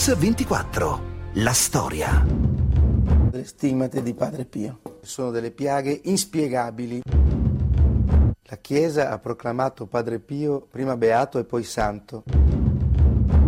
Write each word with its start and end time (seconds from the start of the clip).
Mix 0.00 0.16
24. 0.16 1.00
La 1.34 1.52
storia. 1.52 2.24
Le 3.30 3.44
stigmate 3.44 4.02
di 4.02 4.14
Padre 4.14 4.46
Pio 4.46 4.80
sono 5.02 5.30
delle 5.30 5.50
piaghe 5.50 6.00
inspiegabili. 6.04 7.02
La 8.44 8.56
Chiesa 8.56 9.10
ha 9.10 9.18
proclamato 9.18 9.84
Padre 9.84 10.18
Pio 10.18 10.66
prima 10.70 10.96
beato 10.96 11.38
e 11.38 11.44
poi 11.44 11.64
santo. 11.64 12.22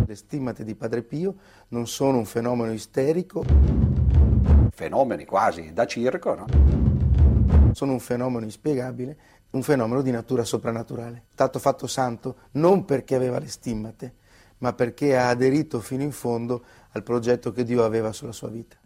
Le 0.06 0.14
stigmate 0.14 0.62
di 0.62 0.74
Padre 0.74 1.00
Pio 1.00 1.36
non 1.68 1.86
sono 1.86 2.18
un 2.18 2.26
fenomeno 2.26 2.74
isterico. 2.74 3.42
Fenomeni 4.74 5.24
quasi 5.24 5.72
da 5.72 5.86
circo, 5.86 6.34
no? 6.34 6.44
Sono 7.72 7.92
un 7.92 8.00
fenomeno 8.00 8.44
inspiegabile, 8.44 9.16
un 9.52 9.62
fenomeno 9.62 10.02
di 10.02 10.10
natura 10.10 10.44
soprannaturale. 10.44 11.16
È 11.16 11.32
stato 11.32 11.58
fatto 11.58 11.86
santo 11.86 12.36
non 12.52 12.84
perché 12.84 13.14
aveva 13.14 13.38
le 13.38 13.48
stimmate, 13.48 14.16
ma 14.62 14.72
perché 14.72 15.16
ha 15.16 15.28
aderito 15.28 15.80
fino 15.80 16.02
in 16.02 16.12
fondo 16.12 16.64
al 16.92 17.02
progetto 17.02 17.52
che 17.52 17.64
Dio 17.64 17.84
aveva 17.84 18.12
sulla 18.12 18.32
sua 18.32 18.48
vita. 18.48 18.76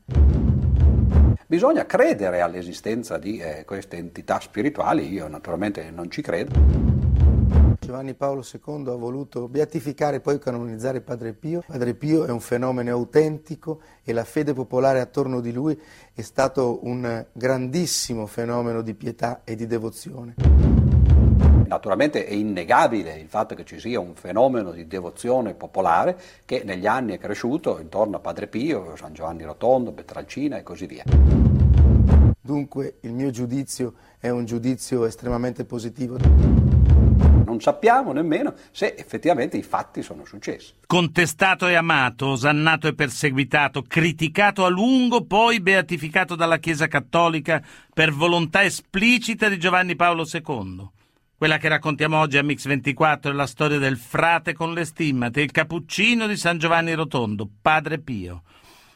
Bisogna 1.47 1.87
credere 1.87 2.41
all'esistenza 2.41 3.19
di 3.19 3.39
eh, 3.39 3.65
queste 3.65 3.97
entità 3.97 4.41
spirituali, 4.41 5.09
io 5.09 5.29
naturalmente 5.29 5.91
non 5.91 6.11
ci 6.11 6.23
credo. 6.23 6.95
Giovanni 7.79 8.15
Paolo 8.15 8.43
II 8.43 8.89
ha 8.89 8.97
voluto 8.97 9.47
beatificare 9.47 10.17
e 10.17 10.21
poi 10.21 10.41
canonizzare 10.41 11.03
Padre 11.03 11.35
Pio. 11.35 11.63
Padre 11.65 11.95
Pio 11.95 12.25
è 12.25 12.31
un 12.31 12.41
fenomeno 12.41 12.91
autentico 12.91 13.81
e 14.03 14.13
la 14.13 14.25
fede 14.25 14.55
popolare 14.55 15.01
attorno 15.01 15.41
di 15.41 15.53
lui 15.53 15.81
è 16.13 16.23
stato 16.23 16.81
un 16.85 17.25
grandissimo 17.33 18.27
fenomeno 18.27 18.83
di 18.83 18.95
pietà 18.95 19.43
e 19.45 19.55
di 19.55 19.67
devozione. 19.67 20.66
Naturalmente 21.67 22.25
è 22.27 22.33
innegabile 22.33 23.17
il 23.19 23.29
fatto 23.29 23.55
che 23.57 23.65
ci 23.65 23.81
sia 23.81 23.99
un 23.99 24.15
fenomeno 24.15 24.71
di 24.71 24.87
devozione 24.87 25.55
popolare 25.55 26.19
che 26.45 26.63
negli 26.65 26.87
anni 26.87 27.15
è 27.15 27.19
cresciuto 27.19 27.79
intorno 27.81 28.17
a 28.17 28.21
Padre 28.21 28.47
Pio, 28.47 28.95
San 28.97 29.13
Giovanni 29.13 29.43
Rotondo, 29.43 29.93
Petralcina 29.93 30.57
e 30.57 30.63
così 30.63 30.87
via. 30.87 31.03
Dunque 32.41 32.99
il 33.01 33.13
mio 33.13 33.31
giudizio 33.31 33.95
è 34.21 34.29
un 34.29 34.45
giudizio 34.45 35.05
estremamente 35.05 35.65
positivo. 35.65 36.17
Non 36.19 37.61
sappiamo 37.61 38.13
nemmeno 38.13 38.55
se 38.71 38.95
effettivamente 38.97 39.57
i 39.57 39.63
fatti 39.63 40.03
sono 40.03 40.25
successi. 40.25 40.75
Contestato 40.87 41.67
e 41.67 41.75
amato, 41.75 42.29
osannato 42.29 42.87
e 42.87 42.95
perseguitato, 42.95 43.83
criticato 43.83 44.65
a 44.65 44.69
lungo, 44.69 45.25
poi 45.25 45.61
beatificato 45.61 46.37
dalla 46.37 46.59
Chiesa 46.59 46.87
Cattolica 46.87 47.61
per 47.93 48.13
volontà 48.13 48.63
esplicita 48.63 49.49
di 49.49 49.59
Giovanni 49.59 49.97
Paolo 49.97 50.25
II. 50.31 50.95
Quella 51.39 51.59
che 51.59 51.69
raccontiamo 51.69 52.19
oggi 52.19 52.39
a 52.39 52.43
Mix 52.43 52.67
24 52.67 53.31
è 53.31 53.35
la 53.35 53.47
storia 53.47 53.77
del 53.77 53.99
frate 53.99 54.55
con 54.55 54.73
le 54.73 54.87
stimmate, 54.87 55.43
il 55.43 55.51
cappuccino 55.51 56.27
di 56.27 56.35
San 56.35 56.57
Giovanni 56.57 56.95
Rotondo, 56.95 57.47
Padre 57.61 57.99
Pio. 57.99 58.41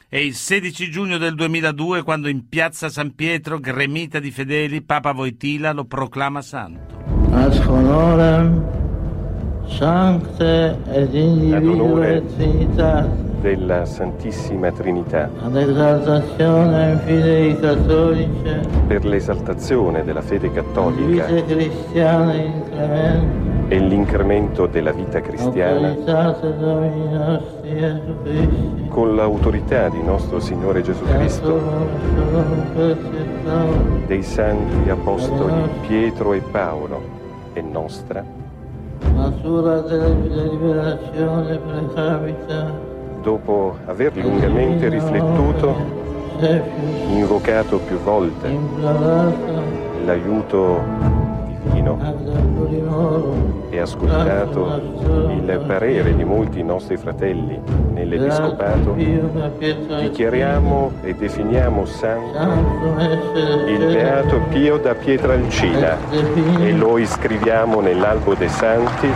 È 0.09 0.17
il 0.17 0.33
16 0.33 0.89
giugno 0.89 1.19
del 1.19 1.35
2002 1.35 2.01
quando 2.01 2.27
in 2.29 2.49
piazza 2.49 2.89
San 2.89 3.13
Pietro, 3.13 3.59
gremita 3.59 4.17
di 4.17 4.31
fedeli, 4.31 4.81
Papa 4.81 5.11
Voitila 5.11 5.71
lo 5.71 5.85
proclama 5.85 6.41
santo. 6.41 7.29
Ad 7.29 7.63
honorem 7.67 8.65
Sancte 9.67 10.79
ed 10.91 11.13
individue 11.13 12.25
Trinitate 12.25 13.30
della 13.41 13.83
Santissima 13.85 14.71
Trinità. 14.71 15.27
Per 15.27 15.69
l'esaltazione 19.03 20.03
della 20.03 20.21
fede 20.21 20.51
cattolica. 20.51 21.25
E 23.67 23.79
l'incremento 23.79 24.67
della 24.67 24.91
vita 24.91 25.21
cristiana. 25.21 25.95
Con 28.89 29.15
l'autorità 29.15 29.89
di 29.89 30.03
nostro 30.03 30.39
Signore 30.39 30.83
Gesù 30.83 31.03
Cristo, 31.05 31.59
dei 34.05 34.21
santi 34.21 34.89
apostoli 34.89 35.69
Pietro 35.87 36.33
e 36.33 36.41
Paolo 36.41 37.01
e 37.53 37.61
nostra, 37.61 38.23
natura 39.15 39.79
della 39.81 40.09
deliberazione 40.09 41.57
precapita 41.57 42.90
dopo 43.21 43.77
aver 43.85 44.15
lungamente 44.17 44.89
riflettuto, 44.89 45.75
invocato 47.07 47.77
più 47.79 47.97
volte 47.97 48.49
l'aiuto 50.03 51.29
divino 51.63 51.99
e 53.69 53.79
ascoltato 53.79 54.81
il 55.29 55.63
parere 55.67 56.15
di 56.15 56.23
molti 56.23 56.63
nostri 56.63 56.97
fratelli 56.97 57.59
nell'Episcopato, 57.93 58.93
dichiariamo 58.93 60.91
e 61.03 61.13
definiamo 61.13 61.85
santo 61.85 62.39
il 63.67 63.85
Beato 63.85 64.39
Pio 64.49 64.77
da 64.77 64.95
Pietralcina 64.95 65.97
e 66.59 66.71
lo 66.73 66.97
iscriviamo 66.97 67.79
nell'albo 67.81 68.33
dei 68.33 68.49
santi 68.49 69.09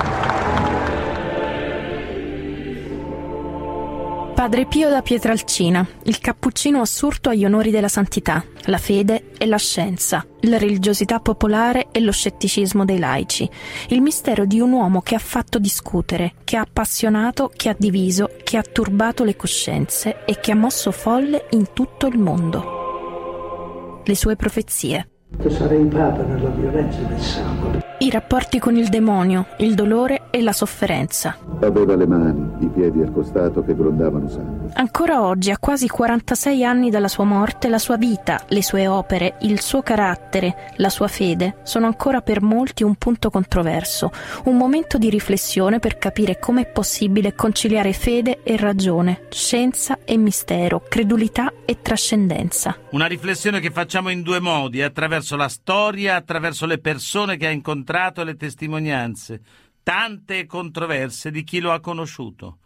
Padre 4.35 4.66
Pio 4.66 4.90
da 4.90 5.01
Pietralcina, 5.01 5.88
il 6.03 6.19
cappuccino 6.19 6.81
assurto 6.81 7.29
agli 7.29 7.46
onori 7.46 7.72
della 7.72 7.88
santità, 7.88 8.44
la 8.66 8.78
fede 8.78 9.31
e 9.38 9.46
la 9.46 9.56
scienza, 9.56 10.25
la 10.41 10.57
religiosità 10.57 11.22
popolare 11.22 11.88
e 11.94 12.01
lo 12.01 12.12
scetticismo 12.12 12.84
dei 12.84 13.00
laici, 13.00 13.50
il 13.88 14.01
mistero 14.01 14.46
di 14.46 14.59
un 14.59 14.73
uomo 14.73 15.00
che 15.00 15.16
ha 15.16 15.19
fatto 15.19 15.57
discutere, 15.57 16.34
che 16.44 16.57
ha 16.57 16.62
appassionato, 16.62 17.50
che 17.56 17.69
ha 17.69 17.75
diviso, 17.79 18.29
che 18.44 18.57
ha 18.57 18.62
turbato 18.62 19.23
le 19.23 19.38
coscienze 19.38 20.25
e 20.25 20.38
che 20.41 20.52
ha 20.52 20.56
mosso 20.56 20.91
folle 20.91 21.46
in 21.52 21.67
tutto 21.72 22.06
il 22.06 22.19
mondo. 22.19 24.02
Le 24.03 24.16
sue 24.16 24.35
profezie. 24.35 25.07
Sarei 25.47 25.85
papa 25.85 26.23
nella 26.23 26.50
violenza 26.50 27.00
del 27.00 27.22
sangue. 27.22 27.84
I 27.97 28.09
rapporti 28.09 28.59
con 28.59 28.75
il 28.75 28.89
demonio, 28.89 29.47
il 29.59 29.73
dolore 29.73 30.23
e 30.29 30.41
la 30.41 30.51
sofferenza. 30.51 31.38
Aveva 31.61 31.95
le 31.95 32.06
mani, 32.06 32.66
i 32.66 32.67
piedi 32.67 33.01
al 33.01 33.13
costato 33.13 33.63
che 33.63 33.73
grondavano 33.73 34.28
sangue. 34.28 34.72
Ancora 34.73 35.23
oggi, 35.23 35.50
a 35.50 35.57
quasi 35.57 35.88
46 35.88 36.66
anni 36.66 36.89
dalla 36.89 37.07
sua 37.07 37.23
morte, 37.23 37.69
la 37.69 37.78
sua 37.78 37.95
vita, 37.95 38.44
le 38.50 38.61
sue 38.61 38.89
opere, 38.89 39.38
il 39.41 39.61
suo 39.61 39.81
carattere, 39.81 40.73
la 40.75 40.89
sua 40.89 41.07
fede 41.07 41.59
sono 41.63 41.85
ancora 41.85 42.19
per 42.19 42.41
molti 42.41 42.84
un 42.84 42.95
punto 42.95 43.29
controverso, 43.29 44.11
un 44.44 44.57
momento 44.57 44.97
di 44.97 45.09
riflessione 45.09 45.79
per 45.79 45.97
capire 45.97 46.38
come 46.38 46.63
è 46.63 46.67
possibile 46.67 47.34
conciliare 47.34 47.94
fede 47.94 48.44
e 48.44 48.57
ragione, 48.57 49.28
scienza 49.29 50.00
e 50.03 50.17
mistero, 50.17 50.84
credulità 50.89 51.53
e 51.63 51.81
trascendenza. 51.81 52.75
Una 52.89 53.05
riflessione 53.05 53.61
che 53.61 53.72
facciamo 53.72 54.09
in 54.09 54.22
due 54.22 54.41
modi, 54.41 54.81
attraverso 54.81 55.38
la 55.38 55.47
storia, 55.47 56.16
attraverso 56.16 56.66
le 56.66 56.78
persone 56.78 57.38
che 57.38 57.47
ha 57.47 57.51
incontrato 57.51 57.84
e 58.22 58.23
le 58.23 58.35
testimonianze 58.35 59.41
tante 59.85 60.47
controverse 60.47 61.29
di 61.29 61.44
chi 61.44 61.59
lo 61.59 61.72
ha 61.72 61.79
conosciuto, 61.79 62.57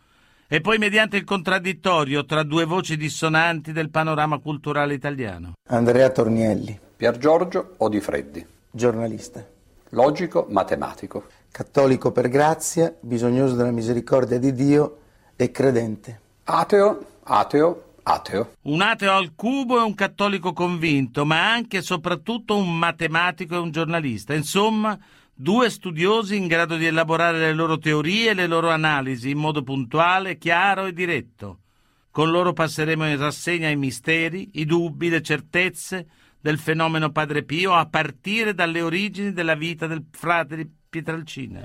e 0.48 0.62
poi 0.62 0.78
mediante 0.78 1.18
il 1.18 1.26
contraddittorio 1.26 2.24
tra 2.26 2.44
due 2.44 2.64
voci 2.64 2.96
dissonanti 2.96 3.74
del 3.74 3.90
panorama 3.90 4.40
culturale 4.40 4.94
italiano. 4.94 5.54
Andrea 5.68 6.10
Tornielli, 6.10 6.80
Pier 6.96 7.18
Giorgio 7.18 7.74
Odifreddi, 7.78 8.46
giornalista, 8.72 9.46
logico 9.90 10.48
matematico, 10.50 11.26
cattolico 11.52 12.12
per 12.12 12.30
grazia, 12.30 12.96
bisognoso 13.00 13.56
della 13.56 13.72
misericordia 13.72 14.40
di 14.40 14.54
Dio 14.54 14.98
e 15.36 15.52
credente. 15.52 16.20
ateo, 16.46 17.06
ateo, 17.24 17.84
ateo. 18.10 18.56
Un 18.64 18.82
ateo 18.82 19.14
al 19.14 19.34
cubo 19.36 19.80
e 19.80 19.84
un 19.84 19.94
cattolico 19.94 20.54
convinto, 20.54 21.26
ma 21.26 21.52
anche 21.52 21.78
e 21.78 21.82
soprattutto 21.82 22.58
un 22.58 22.78
matematico 22.78 23.56
e 23.56 23.60
un 23.60 23.72
giornalista. 23.72 24.34
Insomma, 24.34 24.98
due 25.34 25.70
studiosi 25.70 26.36
in 26.36 26.48
grado 26.48 26.76
di 26.76 26.86
elaborare 26.86 27.38
le 27.38 27.54
loro 27.54 27.78
teorie 27.78 28.32
e 28.32 28.34
le 28.34 28.48
loro 28.48 28.70
analisi 28.70 29.30
in 29.30 29.38
modo 29.38 29.64
puntuale, 29.64 30.38
chiaro 30.38 30.86
e 30.86 30.94
diretto. 30.94 31.60
Con 32.12 32.32
loro 32.32 32.54
passeremo 32.54 33.08
in 33.08 33.18
rassegna 33.18 33.70
i 33.70 33.76
misteri, 33.76 34.50
i 34.54 34.66
dubbi, 34.66 35.10
le 35.10 35.22
certezze 35.22 36.08
del 36.42 36.58
fenomeno 36.58 37.12
Padre 37.12 37.44
Pio 37.44 37.74
a 37.74 37.86
partire 37.86 38.54
dalle 38.54 38.82
origini 38.82 39.32
della 39.32 39.56
vita 39.56 39.88
del 39.88 40.06
frate 40.10 40.56
di 40.56 40.70
Pietralcina. 40.90 41.62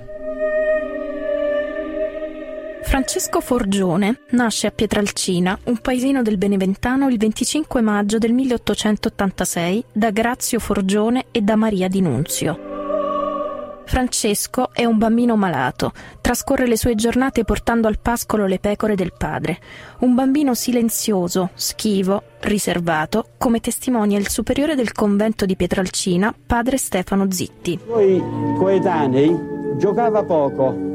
Francesco 2.85 3.41
Forgione 3.41 4.19
nasce 4.29 4.67
a 4.67 4.71
Pietralcina, 4.71 5.57
un 5.65 5.79
paesino 5.79 6.21
del 6.21 6.37
Beneventano, 6.37 7.09
il 7.09 7.17
25 7.17 7.81
maggio 7.81 8.19
del 8.19 8.31
1886 8.31 9.85
da 9.91 10.11
Grazio 10.11 10.59
Forgione 10.59 11.25
e 11.31 11.41
da 11.41 11.55
Maria 11.55 11.89
Di 11.89 11.99
Nunzio. 11.99 13.83
Francesco 13.85 14.69
è 14.71 14.85
un 14.85 14.97
bambino 14.97 15.35
malato, 15.35 15.91
trascorre 16.21 16.67
le 16.67 16.77
sue 16.77 16.95
giornate 16.95 17.43
portando 17.43 17.87
al 17.87 17.99
pascolo 17.99 18.45
le 18.45 18.59
pecore 18.59 18.95
del 18.95 19.13
padre. 19.17 19.59
Un 19.99 20.13
bambino 20.13 20.53
silenzioso, 20.53 21.49
schivo, 21.55 22.21
riservato, 22.41 23.29
come 23.37 23.59
testimonia 23.59 24.19
il 24.19 24.29
superiore 24.29 24.75
del 24.75 24.93
convento 24.93 25.45
di 25.45 25.55
Pietralcina, 25.55 26.33
padre 26.45 26.77
Stefano 26.77 27.29
Zitti. 27.29 27.79
Noi 27.87 28.23
coetanei 28.57 29.37
giocava 29.77 30.23
poco 30.23 30.93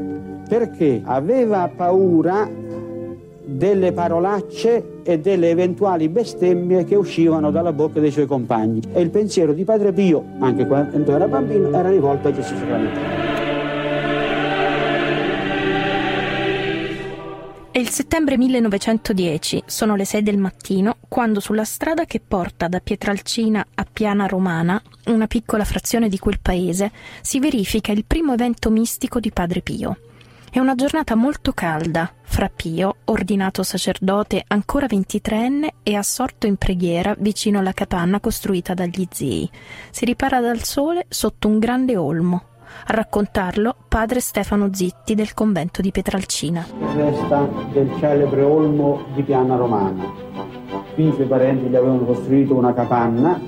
perché 0.51 1.01
aveva 1.05 1.71
paura 1.73 2.45
delle 3.45 3.93
parolacce 3.93 4.99
e 5.01 5.17
delle 5.17 5.49
eventuali 5.49 6.09
bestemmie 6.09 6.83
che 6.83 6.95
uscivano 6.95 7.51
dalla 7.51 7.71
bocca 7.71 8.01
dei 8.01 8.11
suoi 8.11 8.25
compagni. 8.25 8.81
E 8.91 8.99
il 8.99 9.11
pensiero 9.11 9.53
di 9.53 9.63
Padre 9.63 9.93
Pio, 9.93 10.21
anche 10.39 10.67
quando 10.67 11.15
era 11.15 11.29
bambino, 11.29 11.69
era 11.69 11.89
rivolto 11.89 12.27
a 12.27 12.33
Gesù 12.33 12.53
sacramentale. 12.57 13.29
È 17.71 17.79
il 17.79 17.87
settembre 17.87 18.37
1910, 18.37 19.63
sono 19.65 19.95
le 19.95 20.03
6 20.03 20.21
del 20.21 20.37
mattino, 20.37 20.97
quando 21.07 21.39
sulla 21.39 21.63
strada 21.63 22.03
che 22.03 22.19
porta 22.19 22.67
da 22.67 22.81
Pietralcina 22.81 23.65
a 23.73 23.87
Piana 23.89 24.25
Romana, 24.25 24.81
una 25.05 25.27
piccola 25.27 25.63
frazione 25.63 26.09
di 26.09 26.19
quel 26.19 26.39
paese, 26.41 26.91
si 27.21 27.39
verifica 27.39 27.93
il 27.93 28.03
primo 28.05 28.33
evento 28.33 28.69
mistico 28.69 29.21
di 29.21 29.31
Padre 29.31 29.61
Pio. 29.61 29.95
È 30.53 30.59
una 30.59 30.75
giornata 30.75 31.15
molto 31.15 31.53
calda. 31.53 32.11
Fra 32.23 32.51
Pio, 32.53 32.97
ordinato 33.05 33.63
sacerdote 33.63 34.43
ancora 34.45 34.85
ventitreenne, 34.85 35.75
è 35.81 35.93
assorto 35.93 36.45
in 36.45 36.57
preghiera 36.57 37.15
vicino 37.17 37.59
alla 37.59 37.71
capanna 37.71 38.19
costruita 38.19 38.73
dagli 38.73 39.07
zii. 39.09 39.49
Si 39.91 40.03
ripara 40.03 40.41
dal 40.41 40.61
sole 40.63 41.05
sotto 41.07 41.47
un 41.47 41.57
grande 41.57 41.95
olmo. 41.95 42.43
A 42.87 42.91
raccontarlo 42.91 43.73
padre 43.87 44.19
Stefano 44.19 44.67
Zitti 44.73 45.15
del 45.15 45.33
convento 45.33 45.81
di 45.81 45.91
Petralcina. 45.91 46.67
Resta 46.95 47.47
del 47.71 47.89
celebre 48.01 48.41
olmo 48.41 49.05
di 49.15 49.23
Piana 49.23 49.55
Romana. 49.55 50.03
Qui 50.95 51.07
i 51.07 51.13
suoi 51.13 51.27
parenti 51.27 51.67
gli 51.67 51.77
avevano 51.77 52.03
costruito 52.03 52.55
una 52.55 52.73
capanna 52.73 53.39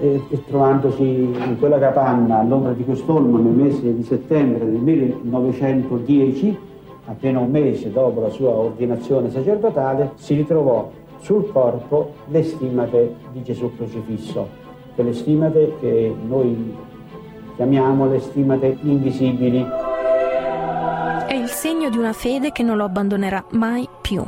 e, 0.00 0.22
trovandosi 0.46 1.02
in 1.02 1.56
quella 1.58 1.78
capanna 1.78 2.40
all'ombra 2.40 2.72
di 2.72 2.84
quest'olmo 2.84 3.38
nel 3.38 3.52
mese 3.52 3.94
di 3.94 4.02
settembre 4.02 4.64
del 4.64 4.80
1910, 4.80 6.58
appena 7.06 7.40
un 7.40 7.50
mese 7.50 7.90
dopo 7.92 8.20
la 8.20 8.30
sua 8.30 8.50
ordinazione 8.50 9.30
sacerdotale, 9.30 10.12
si 10.16 10.34
ritrovò 10.34 10.90
sul 11.20 11.50
corpo 11.50 12.12
le 12.28 12.42
stimate 12.42 13.14
di 13.32 13.42
Gesù 13.42 13.74
crocifisso, 13.76 14.46
quelle 14.94 15.12
stimate 15.12 15.74
che 15.80 16.14
noi 16.26 16.74
chiamiamole 17.56 18.20
stimate 18.20 18.76
invisibili. 18.82 19.64
È 21.26 21.34
il 21.34 21.48
segno 21.48 21.88
di 21.88 21.98
una 21.98 22.12
fede 22.12 22.52
che 22.52 22.62
non 22.62 22.76
lo 22.76 22.84
abbandonerà 22.84 23.44
mai 23.50 23.88
più. 24.00 24.22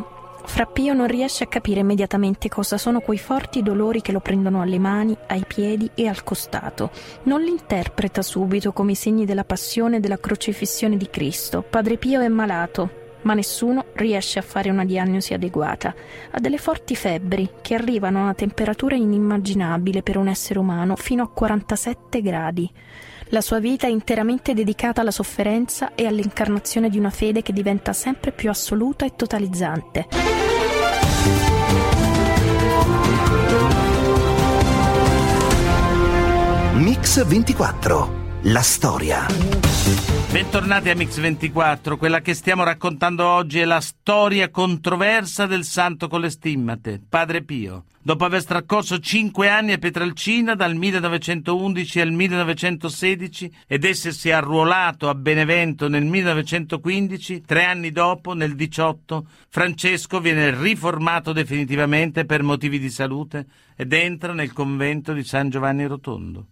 Frappio 0.46 0.94
non 0.94 1.06
riesce 1.06 1.44
a 1.44 1.48
capire 1.48 1.81
immediatamente 1.81 2.48
cosa 2.48 2.78
sono 2.78 3.00
quei 3.00 3.19
forti 3.19 3.62
dolori 3.62 4.00
che 4.00 4.12
lo 4.12 4.20
prendono 4.20 4.62
alle 4.62 4.78
mani, 4.78 5.14
ai 5.26 5.44
piedi 5.46 5.90
e 5.94 6.06
al 6.06 6.25
costato. 6.25 6.90
Non 7.25 7.43
li 7.43 7.50
interpreta 7.50 8.22
subito 8.22 8.72
come 8.72 8.93
i 8.93 8.94
segni 8.94 9.26
della 9.26 9.44
passione 9.44 9.96
e 9.96 10.00
della 10.00 10.19
crocifissione 10.19 10.96
di 10.96 11.10
Cristo. 11.10 11.62
Padre 11.69 11.98
Pio 11.98 12.20
è 12.20 12.28
malato, 12.28 13.04
ma 13.22 13.34
nessuno 13.34 13.87
riesce 13.94 14.38
a 14.38 14.43
fare 14.43 14.70
una 14.70 14.84
diagnosi 14.84 15.34
adeguata. 15.34 15.94
Ha 16.31 16.40
delle 16.40 16.58
forti 16.58 16.94
febbri 16.94 17.50
che 17.60 17.75
arrivano 17.75 18.20
a 18.20 18.22
una 18.22 18.34
temperatura 18.34 18.94
inimmaginabile 18.94 20.02
per 20.02 20.16
un 20.16 20.28
essere 20.28 20.58
umano, 20.58 20.96
fino 20.96 21.22
a 21.22 21.28
47 21.28 22.22
gradi. 22.22 22.70
La 23.31 23.40
sua 23.40 23.58
vita 23.58 23.88
è 23.88 23.90
interamente 23.90 24.55
dedicata 24.55 25.00
alla 25.00 25.11
sofferenza 25.11 25.94
e 25.96 26.06
all'incarnazione 26.06 26.88
di 26.88 26.96
una 26.96 27.11
fede 27.11 27.43
che 27.43 27.52
diventa 27.52 27.93
sempre 27.93 28.31
più 28.31 28.50
assoluta 28.50 29.05
e 29.05 29.17
totalizzante. 29.17 30.06
Mix 36.75 37.25
24. 37.25 38.25
La 38.48 38.62
storia. 38.62 39.26
Bentornati 40.31 40.88
a 40.90 40.94
Mix24, 40.94 41.96
quella 41.96 42.20
che 42.20 42.32
stiamo 42.32 42.62
raccontando 42.62 43.26
oggi 43.26 43.58
è 43.58 43.64
la 43.64 43.81
storia 43.81 44.50
controversa 44.50 45.46
del 45.46 45.64
santo 45.64 46.06
con 46.06 46.20
le 46.20 46.31
stimmate, 46.31 47.00
Padre 47.08 47.43
Pio. 47.43 47.87
Dopo 48.00 48.25
aver 48.25 48.44
trascorso 48.44 49.00
cinque 49.00 49.48
anni 49.48 49.72
a 49.72 49.78
Petralcina 49.78 50.54
dal 50.54 50.76
1911 50.76 52.00
al 52.00 52.12
1916 52.12 53.52
ed 53.66 53.82
essersi 53.82 54.31
arruolato 54.31 55.08
a 55.08 55.14
Benevento 55.16 55.88
nel 55.88 56.04
1915, 56.04 57.40
tre 57.40 57.64
anni 57.64 57.90
dopo, 57.90 58.32
nel 58.32 58.54
18, 58.54 59.26
Francesco 59.48 60.20
viene 60.20 60.56
riformato 60.56 61.32
definitivamente 61.32 62.25
per 62.25 62.44
motivi 62.44 62.78
di 62.78 62.90
salute 62.90 63.44
ed 63.75 63.93
entra 63.93 64.32
nel 64.32 64.52
convento 64.52 65.12
di 65.12 65.25
San 65.25 65.50
Giovanni 65.50 65.84
Rotondo. 65.87 66.46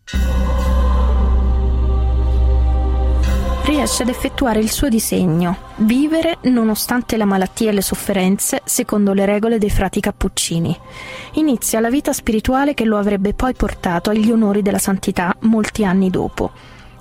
Riesce 3.65 4.03
ad 4.03 4.11
effettuare 4.11 4.61
il 4.61 4.71
suo 4.71 4.89
disegno, 4.89 5.57
vivere 5.77 6.37
nonostante 6.43 7.17
la 7.17 7.25
malattia 7.25 7.71
e 7.71 7.73
le 7.73 7.81
sofferenze 7.81 8.61
secondo 8.65 9.15
le 9.15 9.25
regole 9.25 9.59
dei 9.59 9.71
frati 9.71 10.01
cappuccini. 10.01 10.79
Inizia 11.35 11.81
la 11.81 11.89
vita 11.89 12.13
spirituale 12.13 12.75
che 12.75 12.85
lo 12.85 12.99
avrebbe 12.99 13.33
poi 13.33 13.55
portato 13.55 14.11
agli 14.11 14.31
onori 14.31 14.61
della 14.61 14.79
santità 14.79 15.35
molti 15.41 15.85
anni 15.85 16.11
dopo. 16.11 16.51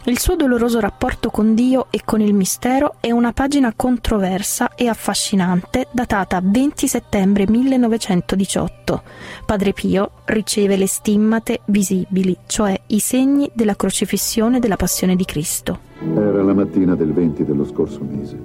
Il 0.06 0.20
suo 0.20 0.36
doloroso 0.36 0.82
rapporto 0.82 1.30
con 1.30 1.56
Dio 1.56 1.88
e 1.90 2.02
con 2.04 2.20
il 2.20 2.34
mistero 2.34 2.96
è 3.00 3.12
una 3.12 3.32
pagina 3.32 3.72
controversa 3.74 4.76
e 4.76 4.90
affascinante 4.90 5.88
datata 5.94 6.42
20 6.44 6.88
settembre 6.90 7.46
1918. 7.48 9.02
Padre 9.46 9.72
Pio 9.72 10.12
riceve 10.26 10.76
le 10.76 10.88
stimmate 10.88 11.62
visibili, 11.68 12.36
cioè 12.48 12.78
i 12.88 13.00
segni 13.00 13.50
della 13.54 13.78
crocifissione 13.78 14.60
della 14.60 14.76
passione 14.76 15.16
di 15.16 15.24
Cristo. 15.24 15.80
Era 16.02 16.44
la 16.44 16.54
mattina 16.54 16.96
del 16.96 17.14
20 17.14 17.46
dello 17.46 17.64
scorso 17.64 18.02
mese. 18.04 18.38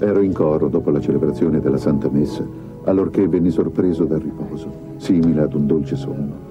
Ero 0.00 0.20
in 0.22 0.32
coro 0.32 0.66
dopo 0.66 0.90
la 0.90 1.00
celebrazione 1.00 1.60
della 1.60 1.78
Santa 1.78 2.08
Messa, 2.10 2.44
allorché 2.82 3.28
venni 3.28 3.50
sorpreso 3.50 4.06
dal 4.06 4.18
riposo, 4.18 4.96
simile 4.96 5.42
ad 5.42 5.54
un 5.54 5.68
dolce 5.68 5.94
sonno. 5.94 6.45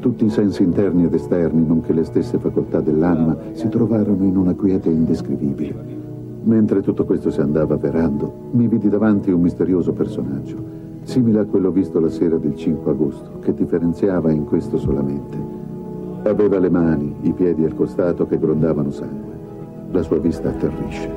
Tutti 0.00 0.24
i 0.24 0.30
sensi 0.30 0.62
interni 0.62 1.04
ed 1.04 1.12
esterni, 1.12 1.62
nonché 1.64 1.92
le 1.92 2.04
stesse 2.04 2.38
facoltà 2.38 2.80
dell'anima, 2.80 3.36
si 3.52 3.68
trovarono 3.68 4.24
in 4.24 4.34
una 4.34 4.54
quiete 4.54 4.88
indescrivibile. 4.88 5.74
Mentre 6.42 6.80
tutto 6.80 7.04
questo 7.04 7.30
si 7.30 7.40
andava 7.40 7.74
avverando, 7.74 8.48
mi 8.52 8.66
vidi 8.66 8.88
davanti 8.88 9.30
un 9.30 9.42
misterioso 9.42 9.92
personaggio, 9.92 10.56
simile 11.02 11.40
a 11.40 11.44
quello 11.44 11.70
visto 11.70 12.00
la 12.00 12.08
sera 12.08 12.38
del 12.38 12.56
5 12.56 12.90
agosto, 12.90 13.40
che 13.40 13.52
differenziava 13.52 14.30
in 14.30 14.46
questo 14.46 14.78
solamente. 14.78 15.36
Aveva 16.22 16.58
le 16.58 16.70
mani, 16.70 17.14
i 17.22 17.32
piedi 17.32 17.62
e 17.62 17.66
il 17.66 17.74
costato 17.74 18.26
che 18.26 18.38
grondavano 18.38 18.90
sangue. 18.90 19.38
La 19.90 20.00
sua 20.00 20.18
vista 20.18 20.48
atterrisce. 20.48 21.10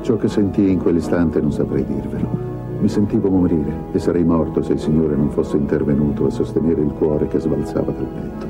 Ciò 0.00 0.16
che 0.16 0.28
sentii 0.28 0.72
in 0.72 0.78
quell'istante 0.78 1.38
non 1.38 1.52
saprei 1.52 1.84
dirvelo. 1.84 2.51
Mi 2.82 2.88
sentivo 2.88 3.30
morire 3.30 3.72
e 3.92 4.00
sarei 4.00 4.24
morto 4.24 4.60
se 4.60 4.72
il 4.72 4.80
Signore 4.80 5.14
non 5.14 5.30
fosse 5.30 5.56
intervenuto 5.56 6.26
a 6.26 6.30
sostenere 6.30 6.80
il 6.80 6.90
cuore 6.90 7.28
che 7.28 7.38
sbalzava 7.38 7.92
dal 7.92 8.06
petto. 8.06 8.46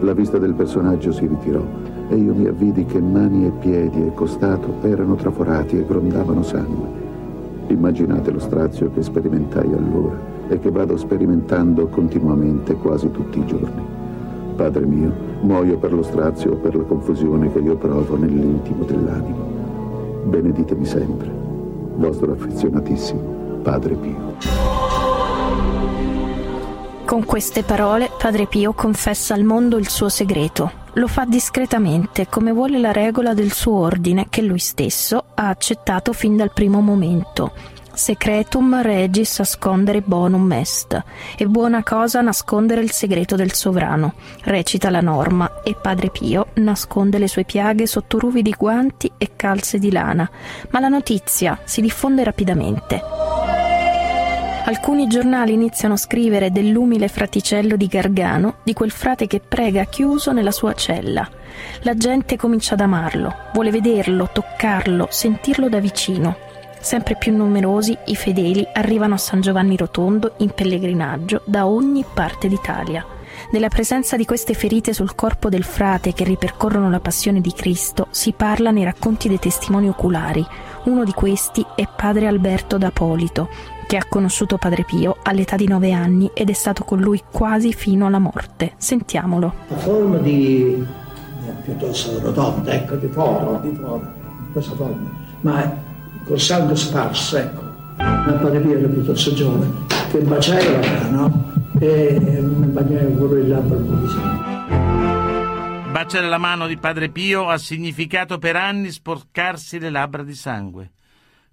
La 0.00 0.14
vista 0.14 0.38
del 0.38 0.54
personaggio 0.54 1.12
si 1.12 1.26
ritirò 1.26 1.60
e 2.08 2.16
io 2.16 2.32
mi 2.32 2.46
avvidi 2.46 2.86
che 2.86 2.98
mani 3.02 3.44
e 3.44 3.50
piedi 3.50 4.06
e 4.06 4.14
costato 4.14 4.76
erano 4.80 5.14
traforati 5.16 5.76
e 5.76 5.84
grondavano 5.84 6.42
sangue. 6.42 6.88
Immaginate 7.66 8.30
lo 8.30 8.38
strazio 8.38 8.90
che 8.92 9.02
sperimentai 9.02 9.70
allora 9.70 10.16
e 10.48 10.58
che 10.58 10.70
vado 10.70 10.96
sperimentando 10.96 11.86
continuamente 11.88 12.76
quasi 12.76 13.10
tutti 13.10 13.40
i 13.40 13.44
giorni. 13.44 13.84
Padre 14.56 14.86
mio, 14.86 15.12
muoio 15.42 15.76
per 15.76 15.92
lo 15.92 16.02
strazio 16.02 16.52
o 16.52 16.56
per 16.56 16.76
la 16.76 16.84
confusione 16.84 17.52
che 17.52 17.58
io 17.58 17.76
provo 17.76 18.16
nell'intimo 18.16 18.84
dell'animo. 18.84 19.44
Beneditemi 20.24 20.86
sempre, 20.86 21.30
vostro 21.96 22.32
affezionatissimo 22.32 23.35
Padre 23.66 23.96
Pio. 23.96 24.36
Con 27.04 27.24
queste 27.24 27.64
parole 27.64 28.08
Padre 28.16 28.46
Pio 28.46 28.72
confessa 28.74 29.34
al 29.34 29.42
mondo 29.42 29.76
il 29.76 29.88
suo 29.88 30.08
segreto. 30.08 30.84
Lo 30.92 31.08
fa 31.08 31.24
discretamente, 31.24 32.28
come 32.28 32.52
vuole 32.52 32.78
la 32.78 32.92
regola 32.92 33.34
del 33.34 33.50
suo 33.50 33.80
ordine, 33.80 34.28
che 34.30 34.42
lui 34.42 34.60
stesso 34.60 35.24
ha 35.34 35.48
accettato 35.48 36.12
fin 36.12 36.36
dal 36.36 36.52
primo 36.52 36.80
momento. 36.80 37.52
Secretum 37.92 38.82
regis 38.82 39.40
ascondere 39.40 40.00
bonum 40.00 40.52
est. 40.52 41.02
È 41.36 41.44
buona 41.46 41.82
cosa 41.82 42.20
nascondere 42.20 42.82
il 42.82 42.92
segreto 42.92 43.34
del 43.34 43.52
sovrano, 43.52 44.14
recita 44.44 44.90
la 44.90 45.00
norma, 45.00 45.62
e 45.64 45.74
Padre 45.74 46.10
Pio 46.10 46.48
nasconde 46.54 47.18
le 47.18 47.26
sue 47.26 47.42
piaghe 47.42 47.88
sotto 47.88 48.20
ruvidi 48.20 48.54
guanti 48.56 49.10
e 49.18 49.32
calze 49.34 49.80
di 49.80 49.90
lana, 49.90 50.30
ma 50.70 50.78
la 50.78 50.88
notizia 50.88 51.58
si 51.64 51.80
diffonde 51.80 52.22
rapidamente. 52.22 53.25
Alcuni 54.66 55.06
giornali 55.06 55.52
iniziano 55.52 55.94
a 55.94 55.96
scrivere 55.96 56.50
dell'umile 56.50 57.06
fraticello 57.06 57.76
di 57.76 57.86
Gargano, 57.86 58.56
di 58.64 58.72
quel 58.72 58.90
frate 58.90 59.28
che 59.28 59.38
prega 59.38 59.84
chiuso 59.84 60.32
nella 60.32 60.50
sua 60.50 60.74
cella. 60.74 61.28
La 61.82 61.94
gente 61.94 62.36
comincia 62.36 62.74
ad 62.74 62.80
amarlo, 62.80 63.32
vuole 63.52 63.70
vederlo, 63.70 64.28
toccarlo, 64.32 65.06
sentirlo 65.08 65.68
da 65.68 65.78
vicino. 65.78 66.36
Sempre 66.80 67.14
più 67.14 67.32
numerosi 67.32 67.96
i 68.06 68.16
fedeli 68.16 68.66
arrivano 68.72 69.14
a 69.14 69.18
San 69.18 69.40
Giovanni 69.40 69.76
Rotondo 69.76 70.34
in 70.38 70.50
pellegrinaggio 70.50 71.42
da 71.44 71.68
ogni 71.68 72.04
parte 72.12 72.48
d'Italia. 72.48 73.06
Della 73.52 73.68
presenza 73.68 74.16
di 74.16 74.24
queste 74.24 74.54
ferite 74.54 74.92
sul 74.92 75.14
corpo 75.14 75.48
del 75.48 75.62
frate 75.62 76.12
che 76.12 76.24
ripercorrono 76.24 76.90
la 76.90 76.98
passione 76.98 77.40
di 77.40 77.52
Cristo 77.52 78.08
si 78.10 78.32
parla 78.32 78.72
nei 78.72 78.82
racconti 78.82 79.28
dei 79.28 79.38
testimoni 79.38 79.88
oculari. 79.88 80.44
Uno 80.84 81.04
di 81.04 81.12
questi 81.12 81.64
è 81.76 81.86
padre 81.94 82.26
Alberto 82.26 82.78
d'Apolito, 82.78 83.48
che 83.86 83.96
ha 83.96 84.04
conosciuto 84.08 84.56
Padre 84.56 84.84
Pio 84.84 85.18
all'età 85.22 85.56
di 85.56 85.68
nove 85.68 85.92
anni 85.92 86.30
ed 86.34 86.50
è 86.50 86.54
stato 86.54 86.84
con 86.84 87.00
lui 87.00 87.22
quasi 87.30 87.72
fino 87.72 88.06
alla 88.06 88.18
morte. 88.18 88.72
Sentiamolo. 88.76 89.54
La 89.68 89.76
forma 89.76 90.18
di 90.18 90.84
piuttosto 91.66 92.20
rotonda, 92.20 92.72
ecco, 92.72 92.94
di 92.96 93.08
forma, 93.08 93.58
di 93.58 93.74
forma, 93.74 94.12
questa 94.52 94.74
forma, 94.76 95.10
ma 95.40 95.82
col 96.24 96.38
sangue 96.38 96.76
sparso, 96.76 97.36
ecco. 97.36 97.64
Ma 97.96 98.38
Padre 98.40 98.60
Pio 98.60 98.78
era 98.78 98.88
piuttosto 98.88 99.34
giovane, 99.34 99.72
che 100.10 100.18
baciava, 100.18 101.08
no? 101.10 101.52
E 101.78 102.18
mi 102.20 102.66
bagnava 102.66 103.04
pure 103.16 103.40
il 103.40 103.48
labbro 103.48 103.76
un 103.78 103.86
po' 103.86 103.94
di 103.94 104.08
sangue. 104.08 104.54
Baciare 105.90 106.28
la 106.28 106.38
mano 106.38 106.66
di 106.66 106.76
Padre 106.76 107.08
Pio 107.08 107.48
ha 107.48 107.58
significato 107.58 108.38
per 108.38 108.54
anni 108.54 108.90
sporcarsi 108.90 109.78
le 109.78 109.90
labbra 109.90 110.22
di 110.22 110.34
sangue. 110.34 110.92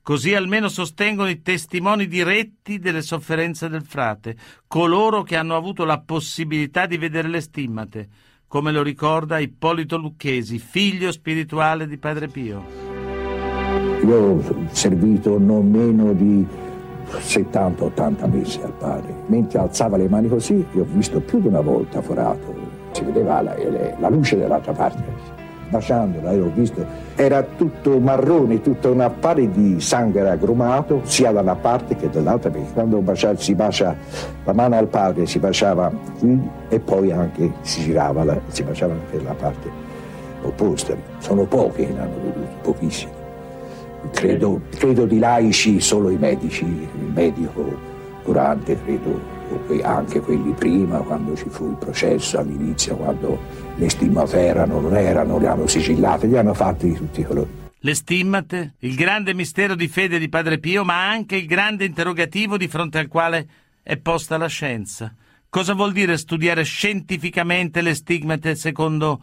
Così 0.04 0.36
almeno 0.36 0.68
sostengono 0.68 1.30
i 1.30 1.42
testimoni 1.42 2.08
diretti 2.08 2.78
delle 2.78 3.02
sofferenze 3.02 3.70
del 3.70 3.84
frate, 3.84 4.36
coloro 4.68 5.24
che 5.24 5.38
hanno 5.38 5.56
avuto 5.56 5.86
la 5.86 5.98
possibilità 6.02 6.86
di 6.86 6.98
vedere 6.98 7.30
le 7.30 7.40
stimmate, 7.40 8.10
come 8.46 8.74
lo 8.74 8.84
ricorda 8.84 9.40
Ippolito 9.40 9.96
Lucchesi, 9.96 10.60
figlio 10.60 11.10
spirituale 11.10 11.88
di 11.88 11.98
Padre 11.98 12.28
Pio. 12.28 12.66
Io 14.06 14.16
ho 14.16 14.68
servito 14.72 15.40
non 15.40 15.72
meno 15.72 16.12
di 16.12 16.46
70-80 17.08 18.30
mesi 18.30 18.60
al 18.62 18.74
padre. 18.74 19.14
Mentre 19.28 19.60
alzava 19.60 19.96
le 19.96 20.10
mani 20.10 20.28
così, 20.28 20.66
io 20.74 20.82
ho 20.82 20.88
visto 20.90 21.22
più 21.22 21.40
di 21.40 21.48
una 21.48 21.62
volta 21.62 22.02
forato. 22.02 22.54
Si 22.92 23.04
vedeva 23.04 23.42
la, 23.42 23.56
la 23.98 24.10
luce 24.10 24.38
dall'altra 24.38 24.74
parte. 24.74 25.33
Baciandola, 25.74 26.32
io 26.34 26.46
ho 26.46 26.52
visto, 26.54 26.86
era 27.16 27.42
tutto 27.42 28.00
marrone, 28.00 28.62
tutta 28.62 28.90
una 28.90 29.10
pari 29.10 29.50
di 29.50 29.82
sangue 29.82 30.20
era 30.20 30.34
agrumato, 30.34 31.02
sia 31.06 31.32
da 31.32 31.42
una 31.42 31.56
parte 31.56 31.96
che 31.96 32.12
dall'altra, 32.12 32.52
perché 32.52 32.72
quando 32.74 33.00
bacia, 33.00 33.36
si 33.36 33.56
bacia 33.56 33.96
la 34.44 34.54
mano 34.54 34.78
al 34.78 34.88
padre 34.88 35.26
si 35.26 35.40
baciava 35.40 35.92
qui 36.20 36.40
e 36.70 36.80
poi 36.80 37.12
anche 37.12 37.54
si 37.62 37.82
girava, 37.82 38.24
la, 38.24 38.40
si 38.50 38.62
baciava 38.62 38.94
per 39.10 39.24
la 39.24 39.34
parte 39.34 39.68
opposta. 40.44 40.96
Sono 41.18 41.46
pochi 41.46 41.88
che 41.88 41.92
ne 41.92 42.00
hanno 42.02 42.18
veduto, 42.22 42.52
pochissimi. 42.62 43.12
Credo, 44.12 44.62
credo, 44.78 45.06
di 45.06 45.18
laici 45.18 45.80
solo 45.80 46.12
i 46.12 46.18
medici, 46.18 46.66
il 46.66 47.12
medico 47.14 47.92
curante, 48.24 48.78
credo 48.84 49.32
anche 49.82 50.20
quelli 50.20 50.52
prima, 50.52 50.98
quando 51.00 51.36
ci 51.36 51.48
fu 51.50 51.70
il 51.70 51.76
processo 51.76 52.38
all'inizio, 52.38 52.96
quando 52.96 53.38
le 53.76 53.90
stimmate 53.90 54.40
erano, 54.40 54.80
non 54.80 54.96
erano, 54.96 55.40
le 55.40 55.48
hanno 55.48 55.68
sigillate, 55.68 56.28
li 56.28 56.38
hanno 56.38 56.54
fatti 56.54 56.90
di 56.90 56.96
tutti 56.96 57.22
i 57.22 57.24
colori. 57.24 57.50
Le 57.78 57.96
stimmate, 57.96 58.76
il 58.80 58.96
grande 58.96 59.34
mistero 59.34 59.76
di 59.76 59.88
fede 59.88 60.18
di 60.18 60.30
Padre 60.30 60.60
Pio, 60.60 60.84
ma 60.86 61.10
anche 61.10 61.36
il 61.36 61.46
grande 61.46 61.86
interrogativo 61.86 62.58
di 62.58 62.68
fronte 62.68 62.98
al 63.00 63.08
quale 63.08 63.48
è 63.84 63.98
posta 63.98 64.38
la 64.38 64.48
scienza. 64.48 65.14
Cosa 65.50 65.74
vuol 65.74 65.92
dire 65.92 66.18
studiare 66.18 66.64
scientificamente 66.64 67.82
le 67.82 67.94
stigmate 67.94 68.56
secondo 68.56 69.22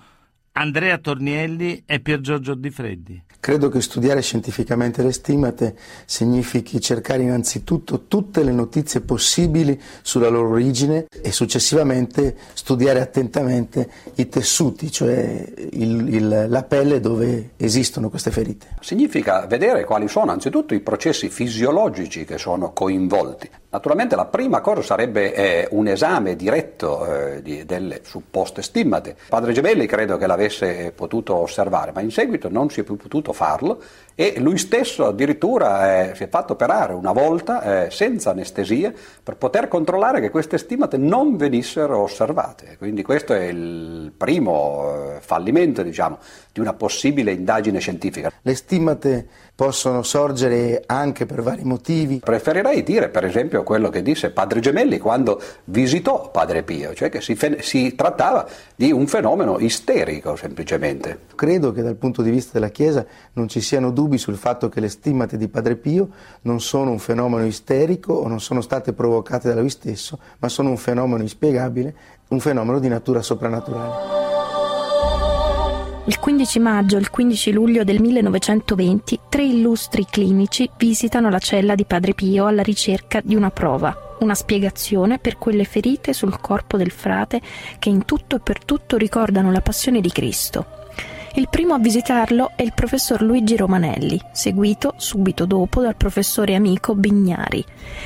Andrea 0.53 0.99
Tornielli 0.99 1.85
e 1.87 2.01
Pier 2.01 2.21
Giorgio 2.21 2.55
Di 2.55 2.71
Freddi? 2.71 3.23
Credo 3.39 3.71
che 3.71 3.81
studiare 3.81 4.21
scientificamente 4.21 5.03
le 5.03 5.13
stimate 5.13 5.75
significhi 6.05 6.79
cercare 6.81 7.23
innanzitutto 7.23 8.07
tutte 8.07 8.43
le 8.43 8.53
notizie 8.53 9.01
possibili 9.01 9.81
sulla 10.03 10.29
loro 10.29 10.51
origine 10.51 11.07
e 11.23 11.33
successivamente 11.33 12.37
studiare 12.53 13.01
attentamente 13.01 13.89
i 14.17 14.29
tessuti, 14.29 14.91
cioè 14.91 15.51
il, 15.73 16.15
il, 16.15 16.47
la 16.49 16.63
pelle 16.65 17.01
dove 17.01 17.53
esistono 17.57 18.11
queste 18.11 18.31
ferite. 18.31 18.77
Significa 18.81 19.47
vedere 19.47 19.85
quali 19.85 20.09
sono 20.09 20.33
anzitutto 20.33 20.75
i 20.75 20.81
processi 20.81 21.31
fisiologici 21.31 22.27
che 22.27 22.37
sono 22.37 22.73
coinvolti. 22.73 23.49
Naturalmente 23.73 24.17
la 24.17 24.25
prima 24.25 24.61
cosa 24.61 24.83
sarebbe 24.83 25.33
eh, 25.33 25.69
un 25.71 25.87
esame 25.87 26.35
diretto 26.35 27.07
eh, 27.07 27.41
di, 27.41 27.65
delle 27.65 28.01
supposte 28.03 28.63
stimmate. 28.63 29.15
Padre 29.29 29.53
Gemelli 29.53 29.87
credo 29.87 30.17
che 30.17 30.27
l'avesse 30.27 30.91
potuto 30.91 31.37
osservare, 31.37 31.93
ma 31.93 32.01
in 32.01 32.11
seguito 32.11 32.49
non 32.49 32.69
si 32.69 32.81
è 32.81 32.83
più 32.83 32.97
potuto 32.97 33.33
farlo 33.33 33.81
e 34.21 34.39
lui 34.39 34.59
stesso 34.59 35.07
addirittura 35.07 36.11
eh, 36.11 36.15
si 36.15 36.25
è 36.25 36.29
fatto 36.29 36.53
operare 36.53 36.93
una 36.93 37.13
volta 37.13 37.87
eh, 37.87 37.91
senza 37.91 38.29
anestesia 38.29 38.93
per 39.23 39.37
poter 39.37 39.67
controllare 39.67 40.21
che 40.21 40.29
queste 40.29 40.59
stimate 40.59 40.99
non 40.99 41.39
venissero 41.39 42.03
osservate. 42.03 42.77
Quindi 42.77 43.03
questo 43.03 43.33
è 43.33 43.45
il 43.45 44.13
primo 44.15 45.15
eh, 45.15 45.21
fallimento 45.23 45.83
diciamo, 45.83 46.19
di 46.53 46.61
una 46.61 46.75
possibile 46.75 47.33
indagine 47.33 47.79
scientifica. 47.79 48.31
Le 48.43 48.55
stimate 48.55 49.27
possono 49.55 50.03
sorgere 50.03 50.83
anche 50.87 51.25
per 51.25 51.43
vari 51.43 51.65
motivi. 51.65 52.21
Preferirei 52.23 52.83
dire 52.83 53.09
per 53.09 53.25
esempio 53.25 53.63
quello 53.63 53.89
che 53.89 54.03
disse 54.03 54.31
Padre 54.31 54.61
Gemelli 54.61 54.99
quando 54.99 55.41
visitò 55.65 56.31
Padre 56.31 56.63
Pio, 56.63 56.93
cioè 56.95 57.09
che 57.09 57.21
si, 57.21 57.35
fe- 57.35 57.63
si 57.63 57.95
trattava 57.95 58.47
di 58.75 58.91
un 58.91 59.07
fenomeno 59.07 59.59
isterico 59.59 60.37
semplicemente. 60.37 61.21
Credo 61.35 61.73
che 61.73 61.83
dal 61.83 61.97
punto 61.97 62.21
di 62.23 62.31
vista 62.31 62.53
della 62.55 62.71
Chiesa 62.71 63.05
non 63.35 63.49
ci 63.49 63.61
siano 63.61 63.91
dubbi 63.91 64.10
sul 64.19 64.37
fatto 64.37 64.69
che 64.69 64.81
le 64.81 64.89
stimmate 64.89 65.37
di 65.37 65.49
Padre 65.49 65.77
Pio 65.77 66.09
non 66.43 66.61
sono 66.61 66.91
un 66.91 66.99
fenomeno 66.99 67.45
isterico 67.45 68.13
o 68.13 68.29
non 68.29 68.41
sono 68.41 68.61
state 68.61 68.93
provocate 68.93 69.53
da 69.53 69.61
lui 69.61 69.71
stesso, 69.71 70.19
ma 70.39 70.49
sono 70.49 70.71
un 70.71 70.77
fenomeno 70.77 71.23
inspiegabile, 71.23 71.95
un 72.29 72.41
fenomeno 72.41 72.79
di 72.79 72.89
natura 72.89 73.23
soprannaturale. 73.23 74.29
Il 76.07 76.19
15 76.19 76.59
maggio 76.59 76.97
e 76.97 77.01
il 77.01 77.11
15 77.11 77.53
luglio 77.53 77.85
del 77.85 78.01
1920 78.01 79.21
tre 79.29 79.45
illustri 79.45 80.07
clinici 80.09 80.69
visitano 80.77 81.29
la 81.29 81.39
cella 81.39 81.75
di 81.75 81.85
Padre 81.85 82.15
Pio 82.15 82.47
alla 82.47 82.63
ricerca 82.63 83.21
di 83.23 83.35
una 83.35 83.51
prova, 83.51 84.17
una 84.21 84.35
spiegazione 84.35 85.19
per 85.19 85.37
quelle 85.37 85.65
ferite 85.65 86.13
sul 86.13 86.41
corpo 86.41 86.77
del 86.77 86.91
frate 86.91 87.41
che 87.79 87.91
in 87.91 88.07
tutto 88.07 88.37
e 88.37 88.41
per 88.41 88.65
tutto 88.65 88.97
ricordano 88.97 89.53
la 89.53 89.61
passione 89.61 90.01
di 90.01 90.11
Cristo. 90.11 90.80
Il 91.35 91.49
primo 91.49 91.75
a 91.75 91.79
visitarlo 91.79 92.51
è 92.57 92.63
il 92.63 92.73
professor 92.75 93.23
Luigi 93.23 93.57
Romanelli, 93.57 94.21
seguito 94.33 94.95
subito 94.97 95.47
dopo 95.47 95.81
dal 95.81 95.95
professore 95.95 96.57
amico 96.57 96.97
Bignari. 96.97 97.65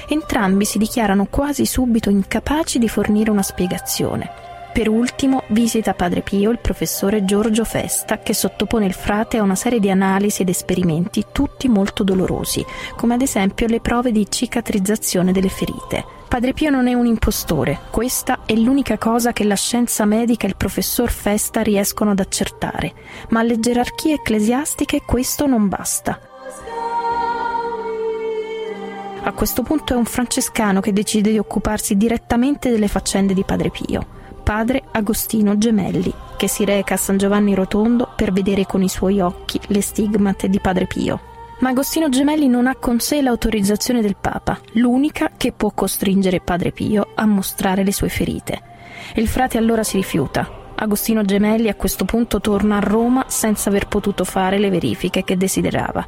Entrambi 0.08 0.66
si 0.66 0.76
dichiarano 0.76 1.26
quasi 1.30 1.64
subito 1.64 2.10
incapaci 2.10 2.78
di 2.78 2.86
fornire 2.86 3.30
una 3.30 3.42
spiegazione. 3.42 4.30
Per 4.74 4.88
ultimo 4.88 5.44
visita 5.48 5.94
Padre 5.94 6.20
Pio 6.20 6.50
il 6.50 6.58
professore 6.58 7.24
Giorgio 7.24 7.64
Festa 7.64 8.18
che 8.18 8.34
sottopone 8.34 8.84
il 8.84 8.92
frate 8.92 9.38
a 9.38 9.42
una 9.42 9.54
serie 9.54 9.80
di 9.80 9.88
analisi 9.88 10.42
ed 10.42 10.50
esperimenti 10.50 11.24
tutti 11.32 11.66
molto 11.66 12.04
dolorosi, 12.04 12.62
come 12.94 13.14
ad 13.14 13.22
esempio 13.22 13.66
le 13.68 13.80
prove 13.80 14.12
di 14.12 14.26
cicatrizzazione 14.28 15.32
delle 15.32 15.48
ferite. 15.48 16.23
Padre 16.34 16.52
Pio 16.52 16.68
non 16.68 16.88
è 16.88 16.94
un 16.94 17.06
impostore, 17.06 17.78
questa 17.92 18.40
è 18.44 18.54
l'unica 18.54 18.98
cosa 18.98 19.32
che 19.32 19.44
la 19.44 19.54
scienza 19.54 20.04
medica 20.04 20.46
e 20.46 20.48
il 20.48 20.56
professor 20.56 21.08
Festa 21.08 21.60
riescono 21.60 22.10
ad 22.10 22.18
accertare, 22.18 22.92
ma 23.28 23.38
alle 23.38 23.60
gerarchie 23.60 24.14
ecclesiastiche 24.14 25.02
questo 25.06 25.46
non 25.46 25.68
basta. 25.68 26.18
A 29.22 29.30
questo 29.30 29.62
punto 29.62 29.94
è 29.94 29.96
un 29.96 30.06
francescano 30.06 30.80
che 30.80 30.92
decide 30.92 31.30
di 31.30 31.38
occuparsi 31.38 31.96
direttamente 31.96 32.68
delle 32.68 32.88
faccende 32.88 33.32
di 33.32 33.44
Padre 33.44 33.70
Pio 33.70 34.22
padre 34.42 34.82
Agostino 34.90 35.56
Gemelli, 35.56 36.12
che 36.36 36.48
si 36.48 36.64
reca 36.66 36.94
a 36.94 36.98
San 36.98 37.16
Giovanni 37.16 37.54
Rotondo 37.54 38.12
per 38.14 38.30
vedere 38.30 38.66
con 38.66 38.82
i 38.82 38.88
suoi 38.90 39.20
occhi 39.20 39.58
le 39.68 39.80
stigmate 39.80 40.50
di 40.50 40.60
Padre 40.60 40.86
Pio. 40.86 41.33
Ma 41.60 41.70
Agostino 41.70 42.08
Gemelli 42.08 42.48
non 42.48 42.66
ha 42.66 42.74
con 42.74 42.98
sé 42.98 43.22
l'autorizzazione 43.22 44.02
del 44.02 44.16
Papa, 44.20 44.58
l'unica 44.72 45.30
che 45.36 45.52
può 45.52 45.70
costringere 45.70 46.40
Padre 46.40 46.72
Pio 46.72 47.12
a 47.14 47.24
mostrare 47.26 47.84
le 47.84 47.92
sue 47.92 48.08
ferite. 48.08 48.60
Il 49.14 49.28
frate 49.28 49.56
allora 49.56 49.84
si 49.84 49.96
rifiuta. 49.96 50.62
Agostino 50.74 51.24
Gemelli 51.24 51.68
a 51.68 51.76
questo 51.76 52.04
punto 52.04 52.40
torna 52.40 52.78
a 52.78 52.80
Roma 52.80 53.26
senza 53.28 53.68
aver 53.68 53.86
potuto 53.86 54.24
fare 54.24 54.58
le 54.58 54.70
verifiche 54.70 55.22
che 55.22 55.36
desiderava. 55.36 56.04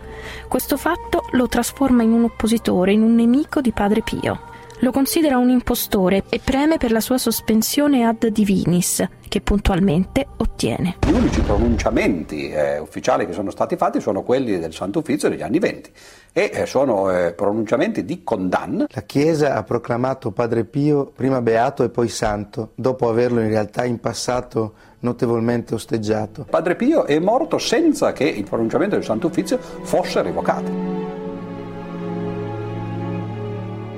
Questo 0.48 0.76
fatto 0.76 1.28
lo 1.30 1.46
trasforma 1.46 2.02
in 2.02 2.12
un 2.12 2.24
oppositore, 2.24 2.92
in 2.92 3.02
un 3.02 3.14
nemico 3.14 3.60
di 3.60 3.72
Padre 3.72 4.02
Pio. 4.02 4.54
Lo 4.80 4.90
considera 4.92 5.38
un 5.38 5.48
impostore 5.48 6.24
e 6.28 6.38
preme 6.44 6.76
per 6.76 6.92
la 6.92 7.00
sua 7.00 7.16
sospensione 7.16 8.04
ad 8.04 8.26
divinis, 8.26 9.02
che 9.26 9.40
puntualmente 9.40 10.26
ottiene. 10.36 10.96
Gli 11.06 11.12
unici 11.12 11.40
pronunciamenti 11.40 12.50
eh, 12.50 12.78
ufficiali 12.78 13.24
che 13.24 13.32
sono 13.32 13.50
stati 13.50 13.76
fatti 13.76 14.00
sono 14.00 14.22
quelli 14.22 14.58
del 14.58 14.74
Santo 14.74 14.98
Uffizio 14.98 15.30
degli 15.30 15.40
anni 15.40 15.58
venti 15.58 15.90
e 16.30 16.50
eh, 16.52 16.66
sono 16.66 17.10
eh, 17.10 17.32
pronunciamenti 17.32 18.04
di 18.04 18.22
condanna. 18.22 18.86
La 18.90 19.02
Chiesa 19.02 19.54
ha 19.54 19.62
proclamato 19.62 20.30
Padre 20.30 20.64
Pio 20.64 21.06
prima 21.06 21.40
beato 21.40 21.82
e 21.82 21.88
poi 21.88 22.08
santo, 22.08 22.72
dopo 22.74 23.08
averlo 23.08 23.40
in 23.40 23.48
realtà 23.48 23.86
in 23.86 23.98
passato 23.98 24.74
notevolmente 25.00 25.74
osteggiato. 25.74 26.46
Padre 26.50 26.76
Pio 26.76 27.06
è 27.06 27.18
morto 27.18 27.56
senza 27.56 28.12
che 28.12 28.24
il 28.24 28.44
pronunciamento 28.44 28.94
del 28.94 29.04
Santo 29.04 29.28
Uffizio 29.28 29.58
fosse 29.58 30.20
revocato. 30.20 30.95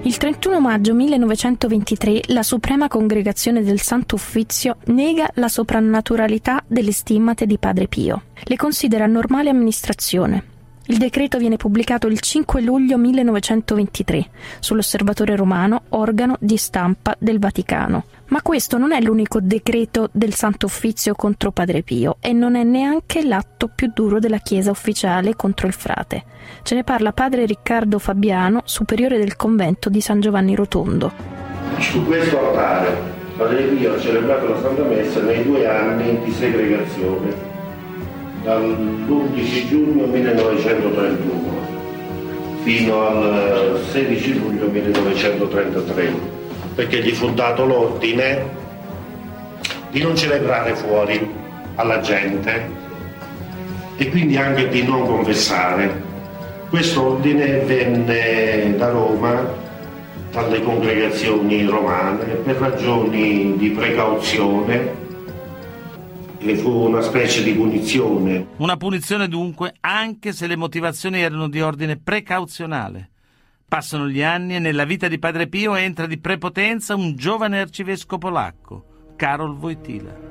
Il 0.02 0.16
31 0.16 0.60
maggio 0.60 0.94
1923 0.94 2.20
la 2.28 2.44
Suprema 2.44 2.86
Congregazione 2.86 3.62
del 3.62 3.80
Santo 3.80 4.14
Uffizio 4.14 4.76
nega 4.86 5.28
la 5.34 5.48
soprannaturalità 5.48 6.62
delle 6.66 6.92
stimmate 6.92 7.46
di 7.46 7.58
Padre 7.58 7.88
Pio. 7.88 8.22
Le 8.44 8.56
considera 8.56 9.06
normale 9.06 9.50
amministrazione. 9.50 10.57
Il 10.90 10.96
decreto 10.96 11.36
viene 11.36 11.58
pubblicato 11.58 12.06
il 12.06 12.18
5 12.18 12.62
luglio 12.62 12.96
1923 12.96 14.26
sull'Osservatore 14.58 15.36
Romano, 15.36 15.82
organo 15.90 16.36
di 16.40 16.56
stampa 16.56 17.14
del 17.18 17.38
Vaticano. 17.38 18.04
Ma 18.28 18.40
questo 18.40 18.78
non 18.78 18.92
è 18.92 19.00
l'unico 19.02 19.38
decreto 19.38 20.08
del 20.12 20.32
Santo 20.32 20.64
Uffizio 20.64 21.14
contro 21.14 21.50
Padre 21.50 21.82
Pio 21.82 22.16
e 22.20 22.32
non 22.32 22.56
è 22.56 22.62
neanche 22.62 23.22
l'atto 23.22 23.68
più 23.68 23.90
duro 23.92 24.18
della 24.18 24.38
Chiesa 24.38 24.70
ufficiale 24.70 25.36
contro 25.36 25.66
il 25.66 25.74
frate. 25.74 26.24
Ce 26.62 26.74
ne 26.74 26.84
parla 26.84 27.12
padre 27.12 27.44
Riccardo 27.44 27.98
Fabiano, 27.98 28.62
superiore 28.64 29.18
del 29.18 29.36
convento 29.36 29.90
di 29.90 30.00
San 30.00 30.20
Giovanni 30.20 30.54
Rotondo. 30.54 31.12
Su 31.80 32.02
questo 32.06 32.48
altare 32.48 32.96
Padre 33.36 33.64
Pio 33.64 33.92
ha 33.92 34.00
celebrato 34.00 34.48
la 34.48 34.60
Santa 34.60 34.84
Messa 34.84 35.20
nei 35.20 35.44
due 35.44 35.68
anni 35.68 36.18
di 36.24 36.32
segregazione 36.32 37.47
dall'11 38.42 39.68
giugno 39.68 40.06
1931 40.06 41.66
fino 42.62 43.06
al 43.06 43.80
16 43.90 44.38
luglio 44.38 44.68
1933 44.68 46.36
perché 46.74 47.00
gli 47.00 47.12
fu 47.12 47.32
dato 47.32 47.64
l'ordine 47.64 48.56
di 49.90 50.02
non 50.02 50.16
celebrare 50.16 50.74
fuori 50.74 51.28
alla 51.76 52.00
gente 52.00 52.86
e 53.96 54.08
quindi 54.10 54.36
anche 54.36 54.68
di 54.68 54.84
non 54.84 55.06
confessare. 55.06 56.06
Questo 56.68 57.14
ordine 57.14 57.58
venne 57.60 58.76
da 58.76 58.90
Roma 58.90 59.66
dalle 60.30 60.62
congregazioni 60.62 61.64
romane 61.64 62.24
per 62.34 62.56
ragioni 62.56 63.56
di 63.56 63.70
precauzione 63.70 65.06
e 66.38 66.56
fu 66.56 66.70
una 66.70 67.00
specie 67.00 67.42
di 67.42 67.52
punizione. 67.52 68.46
Una 68.58 68.76
punizione 68.76 69.28
dunque 69.28 69.74
anche 69.80 70.32
se 70.32 70.46
le 70.46 70.56
motivazioni 70.56 71.20
erano 71.20 71.48
di 71.48 71.60
ordine 71.60 71.96
precauzionale. 71.96 73.10
Passano 73.68 74.08
gli 74.08 74.22
anni 74.22 74.56
e 74.56 74.58
nella 74.58 74.84
vita 74.84 75.08
di 75.08 75.18
Padre 75.18 75.46
Pio 75.46 75.74
entra 75.74 76.06
di 76.06 76.18
prepotenza 76.18 76.94
un 76.94 77.14
giovane 77.16 77.60
arcivescovo 77.60 78.18
polacco, 78.18 78.84
Karol 79.16 79.56
Wojtyla. 79.56 80.26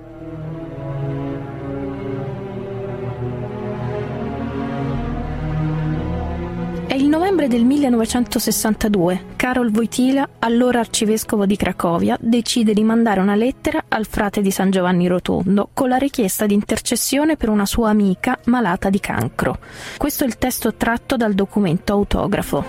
È 6.87 6.93
il 6.93 7.09
novembre 7.09 7.47
del 7.47 7.63
1962. 7.65 9.35
Karol 9.47 9.71
Wojtyla, 9.73 10.27
allora 10.39 10.79
arcivescovo 10.79 11.45
di 11.45 11.55
Cracovia, 11.55 12.17
decide 12.19 12.73
di 12.73 12.83
mandare 12.83 13.21
una 13.21 13.35
lettera 13.35 13.81
al 13.87 14.05
frate 14.05 14.41
di 14.41 14.51
San 14.51 14.71
Giovanni 14.71 15.07
Rotondo 15.07 15.69
con 15.71 15.87
la 15.87 15.95
richiesta 15.95 16.45
di 16.45 16.53
intercessione 16.53 17.37
per 17.37 17.47
una 17.47 17.65
sua 17.65 17.87
amica 17.87 18.37
malata 18.47 18.89
di 18.89 18.99
cancro. 18.99 19.59
Questo 19.95 20.25
è 20.25 20.27
il 20.27 20.37
testo 20.37 20.73
tratto 20.73 21.15
dal 21.15 21.31
documento 21.33 21.93
autografo. 21.93 22.61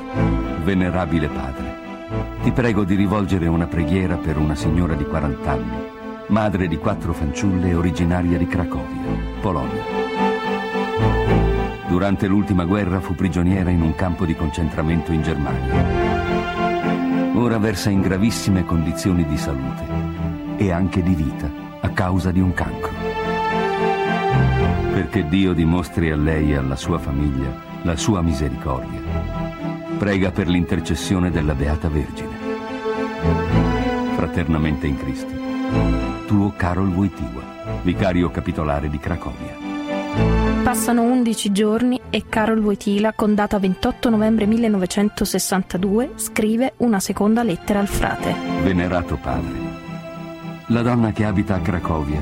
Venerabile 0.63 1.27
padre, 1.27 1.79
ti 2.45 2.53
prego 2.53 2.85
di 2.85 2.95
rivolgere 2.95 3.49
una 3.49 3.67
preghiera 3.67 4.15
per 4.15 4.37
una 4.37 4.55
signora 4.55 4.95
di 4.95 5.05
40 5.05 5.51
anni, 5.51 5.79
madre 6.29 6.69
di 6.69 6.77
quattro 6.77 7.13
fanciulle 7.13 7.75
originaria 7.75 8.39
di 8.39 8.47
Cracovia, 8.47 9.03
Polonia. 9.41 9.83
Durante 11.89 12.29
l'ultima 12.29 12.65
guerra 12.65 13.01
fu 13.01 13.17
prigioniera 13.17 13.71
in 13.71 13.83
un 13.83 13.97
campo 13.97 14.25
di 14.25 14.37
concentramento 14.37 15.11
in 15.11 15.23
Germania. 15.23 16.18
Ora 17.39 17.59
versa 17.59 17.89
in 17.89 18.01
gravissime 18.01 18.65
condizioni 18.65 19.25
di 19.25 19.39
salute 19.39 19.85
e 20.57 20.73
anche 20.73 21.05
di 21.05 21.15
vita 21.15 21.49
a 21.81 21.89
causa 21.91 22.33
di 22.33 22.41
un 22.41 22.53
cancro. 22.53 22.91
Perché 24.93 25.29
Dio 25.29 25.53
dimostri 25.53 26.11
a 26.11 26.17
lei 26.17 26.51
e 26.51 26.57
alla 26.57 26.75
sua 26.75 26.99
famiglia 26.99 27.49
la 27.83 27.95
sua 27.95 28.23
misericordia. 28.23 29.01
Prega 29.99 30.33
per 30.33 30.49
l'intercessione 30.49 31.31
della 31.31 31.55
Beata 31.55 31.89
Vergine. 31.89 32.37
Fraternamente 34.17 34.89
in 34.89 34.97
Cristo. 34.97 35.33
Tuo 36.27 36.53
Karol 36.57 36.89
Wojtyła, 36.89 37.83
vicario 37.83 38.33
capitolare 38.33 38.91
di 38.91 38.99
Cracovia. 38.99 39.68
Passano 40.69 41.01
11 41.01 41.51
giorni 41.51 41.99
e 42.11 42.25
Karol 42.29 42.59
Wojtyla, 42.59 43.15
con 43.15 43.35
data 43.35 43.59
28 43.59 44.11
novembre 44.11 44.45
1962, 44.45 46.13
scrive 46.17 46.75
una 46.77 47.01
seconda 47.01 47.43
lettera 47.43 47.79
al 47.79 47.89
frate. 47.89 48.35
Venerato 48.63 49.17
padre, 49.17 49.59
la 50.67 50.83
donna 50.83 51.11
che 51.13 51.25
abita 51.25 51.55
a 51.55 51.61
Cracovia, 51.61 52.21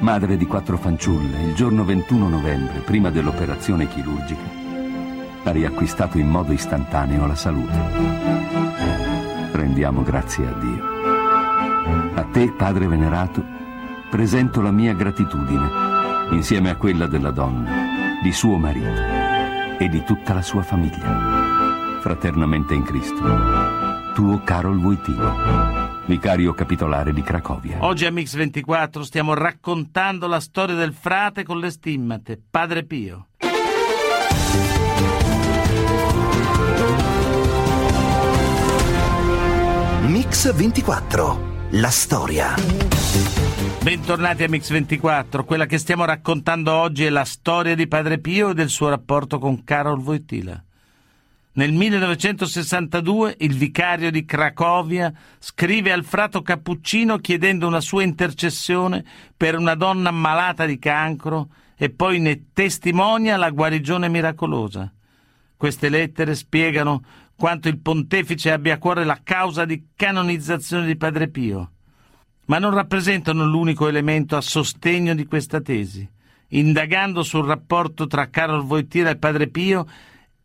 madre 0.00 0.36
di 0.36 0.44
quattro 0.44 0.76
fanciulle, 0.76 1.44
il 1.44 1.54
giorno 1.54 1.86
21 1.86 2.28
novembre, 2.28 2.80
prima 2.80 3.08
dell'operazione 3.08 3.88
chirurgica, 3.88 4.44
ha 5.44 5.50
riacquistato 5.50 6.18
in 6.18 6.28
modo 6.28 6.52
istantaneo 6.52 7.26
la 7.26 7.34
salute. 7.34 7.78
Rendiamo 9.52 10.02
grazie 10.02 10.46
a 10.46 10.52
Dio. 10.52 10.84
A 12.14 12.24
te, 12.30 12.52
Padre 12.52 12.88
venerato, 12.88 13.42
presento 14.10 14.60
la 14.60 14.70
mia 14.70 14.92
gratitudine 14.92 16.04
insieme 16.30 16.70
a 16.70 16.76
quella 16.76 17.06
della 17.06 17.30
donna, 17.30 17.85
di 18.26 18.32
suo 18.32 18.56
marito 18.56 19.78
e 19.78 19.88
di 19.88 20.02
tutta 20.02 20.34
la 20.34 20.42
sua 20.42 20.62
famiglia. 20.62 22.00
Fraternamente 22.00 22.74
in 22.74 22.82
Cristo. 22.82 23.22
Tuo 24.14 24.42
Karol 24.42 24.78
Wojtyła, 24.78 26.02
vicario 26.06 26.52
capitolare 26.52 27.12
di 27.12 27.22
Cracovia. 27.22 27.76
Oggi 27.84 28.04
a 28.04 28.10
Mix24 28.10 29.02
stiamo 29.02 29.32
raccontando 29.34 30.26
la 30.26 30.40
storia 30.40 30.74
del 30.74 30.92
frate 30.92 31.44
con 31.44 31.60
le 31.60 31.70
stimmate, 31.70 32.42
Padre 32.50 32.82
Pio. 32.82 33.28
Mix 40.08 40.52
24, 40.52 41.55
la 41.78 41.90
storia. 41.90 42.54
Bentornati 43.82 44.44
a 44.44 44.48
Mix24. 44.48 45.44
Quella 45.44 45.66
che 45.66 45.76
stiamo 45.76 46.06
raccontando 46.06 46.72
oggi 46.72 47.04
è 47.04 47.10
la 47.10 47.24
storia 47.24 47.74
di 47.74 47.86
Padre 47.86 48.18
Pio 48.18 48.50
e 48.50 48.54
del 48.54 48.70
suo 48.70 48.88
rapporto 48.88 49.38
con 49.38 49.62
Karol 49.62 49.98
Wojtyla. 49.98 50.64
Nel 51.52 51.72
1962 51.72 53.36
il 53.40 53.54
vicario 53.54 54.10
di 54.10 54.24
Cracovia 54.24 55.12
scrive 55.38 55.92
al 55.92 56.04
frato 56.04 56.40
cappuccino 56.40 57.18
chiedendo 57.18 57.66
una 57.66 57.80
sua 57.80 58.02
intercessione 58.02 59.04
per 59.36 59.58
una 59.58 59.74
donna 59.74 60.10
malata 60.10 60.64
di 60.64 60.78
cancro 60.78 61.48
e 61.76 61.90
poi 61.90 62.20
ne 62.20 62.52
testimonia 62.54 63.36
la 63.36 63.50
guarigione 63.50 64.08
miracolosa. 64.08 64.90
Queste 65.56 65.88
lettere 65.88 66.34
spiegano 66.34 67.02
quanto 67.36 67.68
il 67.68 67.78
pontefice 67.78 68.50
abbia 68.50 68.74
a 68.74 68.78
cuore 68.78 69.04
la 69.04 69.20
causa 69.22 69.64
di 69.64 69.88
canonizzazione 69.94 70.86
di 70.86 70.96
Padre 70.96 71.28
Pio 71.28 71.70
ma 72.46 72.58
non 72.58 72.74
rappresentano 72.74 73.44
l'unico 73.44 73.88
elemento 73.88 74.36
a 74.36 74.40
sostegno 74.40 75.14
di 75.14 75.26
questa 75.26 75.60
tesi. 75.60 76.08
Indagando 76.48 77.22
sul 77.22 77.44
rapporto 77.44 78.06
tra 78.06 78.28
Carol 78.28 78.64
Wojtyla 78.64 79.10
e 79.10 79.16
Padre 79.16 79.48
Pio 79.48 79.86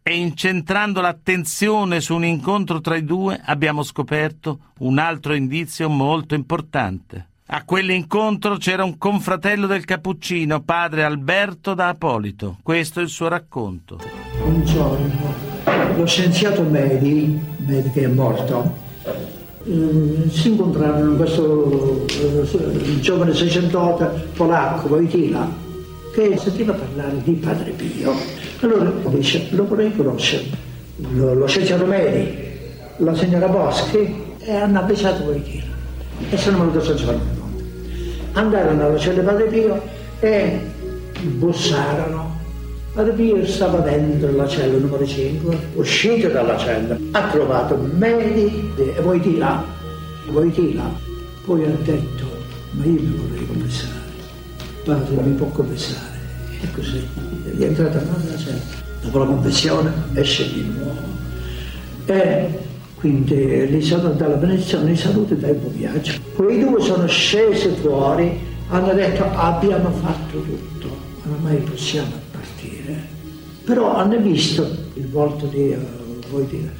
e 0.01 0.17
incentrando 0.17 0.99
l'attenzione 0.99 2.01
su 2.01 2.15
un 2.15 2.25
incontro 2.25 2.81
tra 2.81 2.95
i 2.95 3.05
due, 3.05 3.39
abbiamo 3.43 3.83
scoperto 3.83 4.71
un 4.79 4.97
altro 4.97 5.33
indizio 5.35 5.89
molto 5.89 6.33
importante. 6.33 7.27
A 7.53 7.63
quell'incontro 7.65 8.55
c'era 8.55 8.83
un 8.83 8.97
confratello 8.97 9.67
del 9.67 9.85
Cappuccino, 9.85 10.61
padre 10.61 11.03
Alberto 11.03 11.73
da 11.73 11.89
Apolito. 11.89 12.57
Questo 12.63 12.99
è 12.99 13.03
il 13.03 13.09
suo 13.09 13.27
racconto. 13.27 13.99
Un 14.43 14.65
giorno 14.65 15.50
lo 15.95 16.05
scienziato 16.05 16.61
Medi, 16.63 17.39
Medi 17.57 17.91
che 17.91 18.03
è 18.03 18.07
morto, 18.07 18.73
eh, 19.65 20.29
si 20.29 20.49
incontrarono 20.49 21.15
questo 21.15 22.05
eh, 22.07 22.99
giovane 22.99 23.33
seicentota 23.33 24.13
polacco, 24.35 24.87
Wojtyla, 24.87 25.49
che 26.13 26.37
sentiva 26.37 26.73
parlare 26.73 27.21
di 27.23 27.33
Padre 27.33 27.71
Pio. 27.71 28.13
Allora 28.61 28.91
dice, 29.09 29.47
lo 29.51 29.65
vorrei 29.65 29.95
conoscere, 29.95 30.45
lo, 31.13 31.33
lo 31.33 31.47
scienziato 31.47 31.85
Medi, 31.85 32.49
la 32.97 33.15
signora 33.15 33.47
Boschi 33.47 34.23
e 34.39 34.55
hanno 34.55 34.79
avvisato 34.79 35.23
Wojtyla. 35.23 35.69
E 36.29 36.37
sono 36.37 36.59
venuti 36.59 36.77
a 36.77 36.93
Giovanni 36.93 37.39
Andarono 38.33 38.85
alla 38.85 38.97
cella 38.97 39.19
di 39.19 39.25
Padre 39.25 39.45
Pio 39.47 39.81
e 40.19 40.59
bussarono 41.21 42.30
Pio 43.15 43.45
stava 43.45 43.79
dentro 43.79 44.35
la 44.35 44.47
cella 44.47 44.77
numero 44.77 45.05
5, 45.05 45.57
uscito 45.75 46.27
dalla 46.27 46.57
cella, 46.57 46.97
ha 47.11 47.29
trovato 47.29 47.77
Medi 47.77 48.73
e 48.75 49.01
voi 49.01 49.19
di 49.19 49.37
là, 49.37 49.63
voi 50.29 50.51
di 50.51 50.73
là. 50.73 50.91
Poi 51.45 51.63
ha 51.63 51.75
detto, 51.83 52.25
ma 52.71 52.83
io 52.83 53.01
mi 53.01 53.15
vorrei 53.15 53.47
confessare. 53.47 53.99
Padre 54.83 55.21
mi 55.23 55.33
può 55.33 55.47
confessare. 55.47 56.19
E 56.61 56.71
così 56.73 56.97
è 57.45 57.55
rientrato 57.55 57.97
nella 57.97 58.37
cella. 58.37 58.59
Dopo 59.01 59.17
la 59.19 59.25
confessione 59.25 59.91
esce 60.13 60.51
di 60.51 60.73
nuovo. 60.77 60.99
E 62.05 62.59
Quindi 63.01 63.67
li 63.67 63.81
sono 63.81 64.09
dalla 64.09 64.35
benedizione 64.35 64.91
di 64.91 64.95
salute 64.95 65.35
dal 65.35 65.55
buon 65.55 65.75
viaggio. 65.75 66.13
Quei 66.35 66.59
due 66.59 66.79
sono 66.81 67.07
scesi 67.07 67.69
fuori, 67.81 68.39
hanno 68.69 68.93
detto 68.93 69.23
abbiamo 69.23 69.89
fatto 69.89 70.39
tutto, 70.39 70.87
ormai 71.27 71.57
possiamo. 71.57 72.20
Però 73.63 73.95
hanno 73.95 74.17
visto 74.17 74.89
il 74.95 75.07
volto 75.07 75.45
di 75.45 75.69
uh, 75.69 76.29
voi 76.29 76.47
dire, 76.47 76.71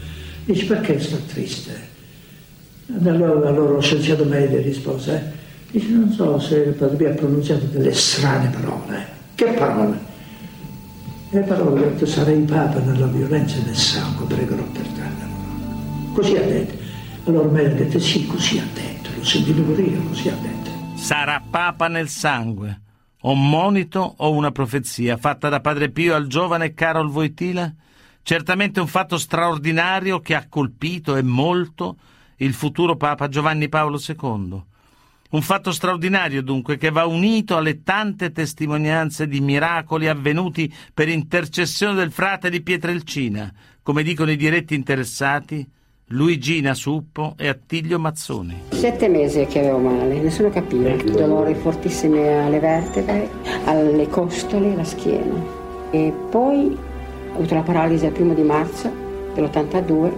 dice 0.45 0.65
perché 0.65 0.99
sta 0.99 1.17
triste? 1.27 1.89
Allora, 3.03 3.47
allora 3.47 3.73
lo 3.73 3.81
scienziato 3.81 4.25
medio 4.25 4.61
rispose, 4.61 5.31
dice 5.71 5.89
non 5.89 6.11
so 6.11 6.39
se 6.39 6.57
il 6.57 6.73
padre 6.73 7.11
ha 7.11 7.13
pronunciato 7.13 7.65
delle 7.65 7.93
strane 7.93 8.49
parole. 8.49 9.07
Che 9.35 9.45
parole? 9.45 10.09
Le 11.29 11.41
parole 11.41 11.81
che 11.81 11.95
tu 11.97 12.05
sarai 12.05 12.39
papa 12.39 12.79
nella 12.79 13.07
violenza 13.07 13.57
e 13.57 13.65
nel 13.65 13.75
sangue, 13.75 14.25
pregherò 14.25 14.63
per 14.63 14.87
te. 14.87 15.01
Così 16.13 16.35
ha 16.35 16.41
detto. 16.41 16.79
Allora 17.25 17.49
me 17.49 17.65
ha 17.65 17.69
detto 17.69 17.99
sì, 17.99 18.25
così 18.25 18.57
ha 18.57 18.65
detto, 18.73 19.09
l'ho 19.15 19.23
sentito 19.23 19.61
pure 19.61 19.81
io, 19.81 20.01
così 20.07 20.27
ha 20.27 20.35
detto. 20.41 20.69
Sarà 20.95 21.41
papa 21.49 21.87
nel 21.87 22.09
sangue. 22.09 22.81
Un 23.21 23.47
monito 23.47 24.15
o 24.17 24.31
una 24.31 24.49
profezia 24.49 25.15
fatta 25.15 25.47
da 25.47 25.59
Padre 25.59 25.91
Pio 25.91 26.15
al 26.15 26.25
giovane 26.25 26.73
Carol 26.73 27.11
Voitila? 27.11 27.71
Certamente 28.23 28.79
un 28.79 28.87
fatto 28.87 29.19
straordinario 29.19 30.19
che 30.21 30.33
ha 30.33 30.47
colpito 30.49 31.15
e 31.15 31.21
molto 31.21 31.97
il 32.37 32.55
futuro 32.55 32.95
Papa 32.95 33.27
Giovanni 33.27 33.69
Paolo 33.69 33.99
II. 34.03 34.63
Un 35.29 35.41
fatto 35.43 35.71
straordinario 35.71 36.41
dunque 36.41 36.77
che 36.77 36.89
va 36.89 37.05
unito 37.05 37.57
alle 37.57 37.83
tante 37.83 38.31
testimonianze 38.31 39.27
di 39.27 39.39
miracoli 39.39 40.07
avvenuti 40.07 40.73
per 40.91 41.07
intercessione 41.07 41.93
del 41.93 42.11
frate 42.11 42.49
di 42.49 42.63
Pietrelcina, 42.63 43.53
come 43.83 44.01
dicono 44.01 44.31
i 44.31 44.35
diretti 44.35 44.73
interessati, 44.73 45.63
Luigina 46.11 46.73
Suppo 46.73 47.35
e 47.37 47.47
Attilio 47.47 47.97
Mazzoni. 47.97 48.63
Sette 48.71 49.07
mesi 49.07 49.45
che 49.45 49.59
avevo 49.59 49.77
male, 49.77 50.19
nessuno 50.19 50.49
capiva. 50.49 50.93
Dolori 51.05 51.53
fortissimi 51.53 52.27
alle 52.27 52.59
vertebre, 52.59 53.29
alle 53.63 54.09
costole, 54.09 54.73
alla 54.73 54.83
schiena. 54.83 55.41
E 55.89 56.13
poi 56.29 56.77
ho 57.31 57.35
avuto 57.35 57.53
la 57.53 57.61
paralisi 57.61 58.05
il 58.05 58.11
primo 58.11 58.33
di 58.33 58.41
marzo 58.41 58.91
dell'82, 59.33 60.11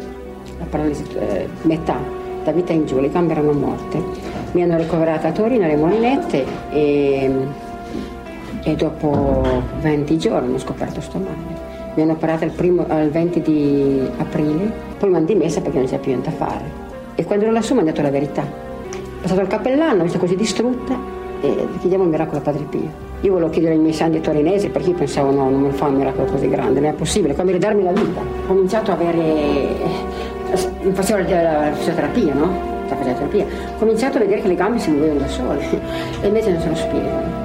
la 0.57 0.65
paralisi 0.65 1.03
eh, 1.13 1.47
metà, 1.61 1.99
da 2.43 2.51
vita 2.51 2.73
in 2.73 2.87
giù, 2.87 2.99
le 2.99 3.11
gambe 3.11 3.33
erano 3.33 3.53
morte. 3.53 4.03
Mi 4.53 4.63
hanno 4.63 4.77
ricoverata 4.77 5.27
a 5.27 5.31
Torino 5.31 5.65
alle 5.65 5.75
Molinette 5.75 6.43
e, 6.71 7.31
e 8.63 8.75
dopo 8.75 9.61
20 9.79 10.17
giorni 10.17 10.55
ho 10.55 10.59
scoperto 10.59 11.01
sto 11.01 11.19
male. 11.19 11.71
Mi 11.93 12.01
hanno 12.01 12.13
operato 12.13 12.45
il, 12.45 12.51
primo, 12.51 12.83
il 12.99 13.11
20 13.11 13.41
di 13.41 14.01
aprile, 14.17 14.92
poi 15.03 15.11
mi 15.11 15.17
hanno 15.17 15.25
dimessa 15.25 15.59
perché 15.59 15.79
non 15.79 15.87
c'è 15.87 15.99
più 15.99 16.11
niente 16.11 16.29
da 16.29 16.35
fare. 16.37 16.63
E 17.15 17.25
quando 17.25 17.43
ero 17.43 17.53
lassù 17.53 17.73
mi 17.73 17.81
hanno 17.81 17.89
detto 17.89 18.01
la 18.01 18.09
verità. 18.09 18.41
Ho 18.41 19.21
passato 19.21 19.41
il 19.41 19.47
cappellano, 19.47 19.99
ho 19.99 20.03
visto 20.03 20.17
così 20.17 20.37
distrutta 20.37 20.97
e 21.41 21.67
chiediamo 21.81 22.05
un 22.05 22.09
miracolo 22.09 22.37
a 22.37 22.41
Padre 22.41 22.63
Pio. 22.63 22.89
Io 23.19 23.33
volevo 23.33 23.49
chiedere 23.49 23.73
ai 23.73 23.79
miei 23.79 23.91
santi 23.91 24.21
torinesi 24.21 24.69
perché 24.69 24.91
io 24.91 24.95
pensavo 24.95 25.31
no, 25.31 25.49
non 25.49 25.59
mi 25.59 25.71
fa 25.71 25.87
un 25.87 25.95
miracolo 25.95 26.31
così 26.31 26.47
grande, 26.47 26.79
non 26.79 26.91
è 26.91 26.93
possibile, 26.93 27.35
come 27.35 27.51
ridarmi 27.51 27.83
la 27.83 27.91
vita. 27.91 28.21
Ho 28.21 28.47
cominciato 28.47 28.91
a 28.91 28.93
avere, 28.93 29.75
facevo 30.93 31.19
la 31.29 31.73
fisioterapia, 31.73 32.33
no? 32.33 32.51
La 32.87 32.95
fisioterapia. 32.95 33.45
Ho 33.75 33.79
cominciato 33.79 34.17
a 34.17 34.21
vedere 34.21 34.41
che 34.41 34.47
le 34.47 34.55
gambe 34.55 34.79
si 34.79 34.89
muovevano 34.89 35.19
da 35.19 35.27
sole 35.27 35.59
e 36.21 36.27
invece 36.27 36.49
non 36.49 36.61
se 36.61 36.69
lo 36.69 36.75
spiegano. 36.75 37.42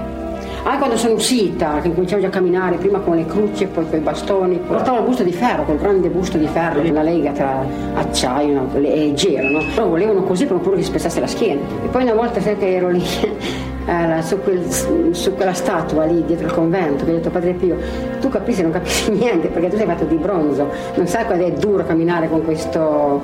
Anche 0.64 0.78
quando 0.78 0.96
sono 0.96 1.14
uscita, 1.14 1.80
che 1.80 1.92
cominciavo 1.92 2.20
già 2.20 2.28
a 2.28 2.30
camminare, 2.30 2.76
prima 2.76 2.98
con 2.98 3.16
le 3.16 3.24
cruci 3.24 3.64
e 3.64 3.66
poi 3.68 3.88
con 3.88 3.98
i 3.98 4.02
bastoni, 4.02 4.58
portavo 4.58 4.98
il 4.98 5.04
busto 5.04 5.22
di 5.22 5.32
ferro, 5.32 5.64
quel 5.64 5.78
grande 5.78 6.08
busto 6.08 6.36
di 6.36 6.46
ferro, 6.46 6.80
una 6.80 7.02
lega 7.02 7.30
tra 7.32 7.64
acciaio 7.94 8.68
e 8.74 9.12
gelo, 9.14 9.60
no? 9.60 9.64
Loro 9.74 9.88
volevano 9.88 10.22
così 10.22 10.46
per 10.46 10.58
pure 10.58 10.76
che 10.76 10.82
spezzasse 10.82 11.20
la 11.20 11.26
schiena. 11.26 11.60
E 11.84 11.88
poi 11.88 12.02
una 12.02 12.14
volta 12.14 12.40
sai 12.40 12.56
che 12.58 12.74
ero 12.74 12.88
lì 12.90 13.02
su, 14.20 14.40
quel, 14.42 14.72
su, 15.12 15.34
quella 15.34 15.54
statua 15.54 16.04
lì 16.04 16.24
dietro 16.24 16.46
il 16.46 16.52
convento, 16.52 17.04
che 17.04 17.12
ho 17.12 17.14
detto 17.14 17.30
Padre 17.30 17.52
Pio, 17.52 17.76
tu 18.20 18.28
capisci, 18.28 18.62
non 18.62 18.72
capisci 18.72 19.10
niente 19.12 19.48
perché 19.48 19.68
tu 19.68 19.76
sei 19.76 19.86
fatto 19.86 20.04
di 20.04 20.16
bronzo, 20.16 20.68
non 20.96 21.06
sai 21.06 21.24
quando 21.24 21.46
è 21.46 21.52
duro 21.52 21.84
camminare 21.84 22.28
con 22.28 22.44
questo 22.44 23.22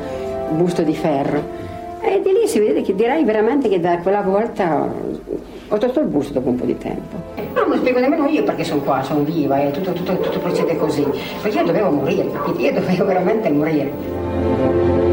busto 0.51 0.83
di 0.83 0.95
ferro. 0.95 1.63
E 2.01 2.21
di 2.23 2.33
lì 2.33 2.47
si 2.47 2.59
vede 2.59 2.83
che 2.83 2.95
direi 2.95 3.25
veramente 3.25 3.69
che 3.69 3.81
da 3.81 3.99
quella 3.99 4.21
volta 4.21 4.89
ho 5.69 5.79
tolto 5.79 6.01
il 6.01 6.07
busto 6.07 6.35
dopo 6.35 6.51
un 6.51 6.57
po' 6.57 6.65
di 6.65 6.77
tempo. 6.77 7.17
Non 7.55 7.69
mi 7.69 7.77
spiego 7.79 8.01
nemmeno 8.01 8.27
io 8.27 8.43
perché 8.43 8.65
sono 8.65 8.83
qua, 8.83 9.03
sono 9.03 9.23
viva 9.23 9.61
e 9.61 9.71
tutto, 9.71 9.93
tutto, 9.93 10.17
tutto 10.19 10.39
procede 10.39 10.77
così. 10.77 11.07
Perché 11.41 11.59
io 11.59 11.65
dovevo 11.65 11.91
morire, 11.91 12.31
capite? 12.31 12.63
Io 12.63 12.73
dovevo 12.73 13.05
veramente 13.05 13.51
morire. 13.51 15.05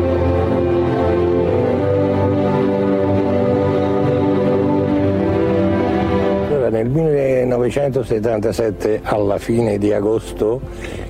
nel 6.71 6.89
1977, 6.89 9.01
alla 9.03 9.37
fine 9.37 9.77
di 9.77 9.93
agosto, 9.93 10.61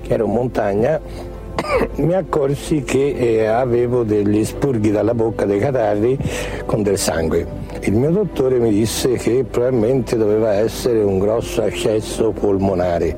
che 0.01 0.13
ero 0.13 0.25
in 0.25 0.31
montagna, 0.31 0.99
mi 1.97 2.13
accorsi 2.13 2.83
che 2.83 3.15
eh, 3.15 3.45
avevo 3.45 4.03
degli 4.03 4.43
spurghi 4.43 4.91
dalla 4.91 5.13
bocca 5.13 5.45
dei 5.45 5.59
catarri 5.59 6.17
con 6.65 6.81
del 6.81 6.97
sangue. 6.97 7.60
Il 7.83 7.93
mio 7.93 8.11
dottore 8.11 8.59
mi 8.59 8.69
disse 8.69 9.13
che 9.13 9.43
probabilmente 9.49 10.15
doveva 10.15 10.53
essere 10.53 11.01
un 11.01 11.17
grosso 11.17 11.63
accesso 11.63 12.29
polmonare. 12.29 13.17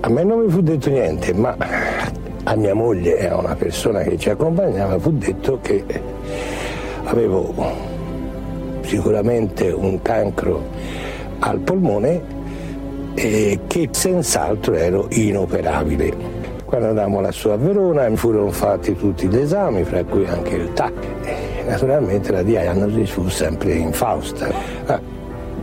A 0.00 0.08
me 0.08 0.24
non 0.24 0.40
mi 0.40 0.50
fu 0.50 0.60
detto 0.60 0.90
niente, 0.90 1.32
ma 1.32 1.56
a 2.42 2.56
mia 2.56 2.74
moglie 2.74 3.16
e 3.16 3.26
a 3.26 3.36
una 3.36 3.54
persona 3.54 4.02
che 4.02 4.18
ci 4.18 4.28
accompagnava 4.28 4.98
fu 4.98 5.12
detto 5.12 5.60
che 5.62 5.84
avevo 7.04 7.54
sicuramente 8.80 9.70
un 9.70 10.02
cancro 10.02 10.64
al 11.38 11.60
polmone 11.60 12.20
e 13.14 13.60
che 13.68 13.88
senz'altro 13.92 14.74
ero 14.74 15.06
inoperabile. 15.10 16.12
Quando 16.64 16.88
andammo 16.88 17.20
lassù 17.20 17.50
a 17.50 17.56
Verona 17.56 18.08
mi 18.08 18.16
furono 18.16 18.50
fatti 18.50 18.96
tutti 18.96 19.28
gli 19.28 19.36
esami, 19.36 19.84
fra 19.84 20.02
cui 20.02 20.26
anche 20.26 20.56
il 20.56 20.72
TAC. 20.72 21.45
Naturalmente 21.66 22.32
la 22.32 22.42
diagnosi 22.42 23.06
fu 23.06 23.28
sempre 23.28 23.74
infausta. 23.74 24.48
Ah, 24.86 25.00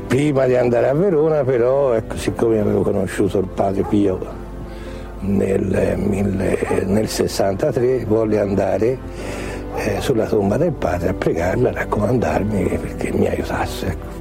prima 0.07 0.45
di 0.45 0.55
andare 0.55 0.89
a 0.89 0.93
Verona 0.93 1.43
però, 1.43 1.93
ecco, 1.93 2.17
siccome 2.17 2.59
avevo 2.59 2.81
conosciuto 2.81 3.39
il 3.39 3.47
padre 3.47 3.83
Pio 3.83 4.19
nel, 5.21 5.97
nel 6.85 7.07
63, 7.07 8.05
volle 8.05 8.39
andare 8.39 8.97
eh, 9.75 10.01
sulla 10.01 10.25
tomba 10.25 10.57
del 10.57 10.73
padre 10.73 11.09
a 11.09 11.13
pregarla, 11.13 11.69
a 11.69 11.73
raccomandarmi 11.73 12.63
perché 12.63 13.11
mi 13.13 13.27
aiutasse. 13.27 13.87
Ecco. 13.87 14.11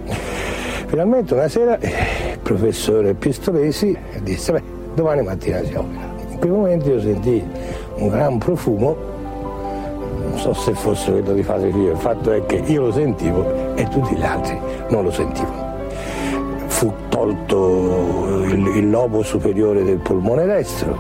Finalmente 0.87 1.35
una 1.35 1.49
sera 1.49 1.79
il 1.81 2.39
professore 2.43 3.15
Pistolesi 3.15 3.97
disse, 4.23 4.53
beh, 4.53 4.63
domani 4.95 5.23
mattina 5.23 5.63
si 5.65 5.75
opera. 5.75 6.11
In 6.31 6.39
quel 6.39 6.53
momento 6.53 6.89
io 6.91 7.01
sentii 7.01 7.45
un 7.97 8.09
gran 8.09 8.39
profumo, 8.39 8.97
non 10.33 10.41
so 10.41 10.55
se 10.55 10.73
fosse 10.73 11.11
quello 11.11 11.35
di 11.35 11.43
Padre 11.43 11.69
Pio, 11.69 11.93
il 11.93 11.99
fatto 11.99 12.33
è 12.33 12.45
che 12.47 12.63
io 12.65 12.87
lo 12.87 12.93
sentivo 12.93 13.75
e 13.75 13.87
tutti 13.89 14.15
gli 14.15 14.23
altri 14.23 14.59
non 14.89 15.05
lo 15.05 15.11
sentivano. 15.11 15.81
Fu 16.69 16.91
tolto 17.11 18.41
il, 18.45 18.67
il 18.77 18.91
lobo 18.91 19.23
superiore 19.23 19.85
del 19.85 19.99
polmone 19.99 20.47
destro, 20.47 20.97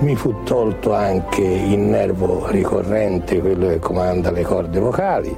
mi 0.00 0.16
fu 0.16 0.42
tolto 0.42 0.92
anche 0.92 1.42
il 1.42 1.78
nervo 1.78 2.48
ricorrente, 2.48 3.40
quello 3.40 3.68
che 3.68 3.78
comanda 3.78 4.32
le 4.32 4.42
corde 4.42 4.80
vocali, 4.80 5.34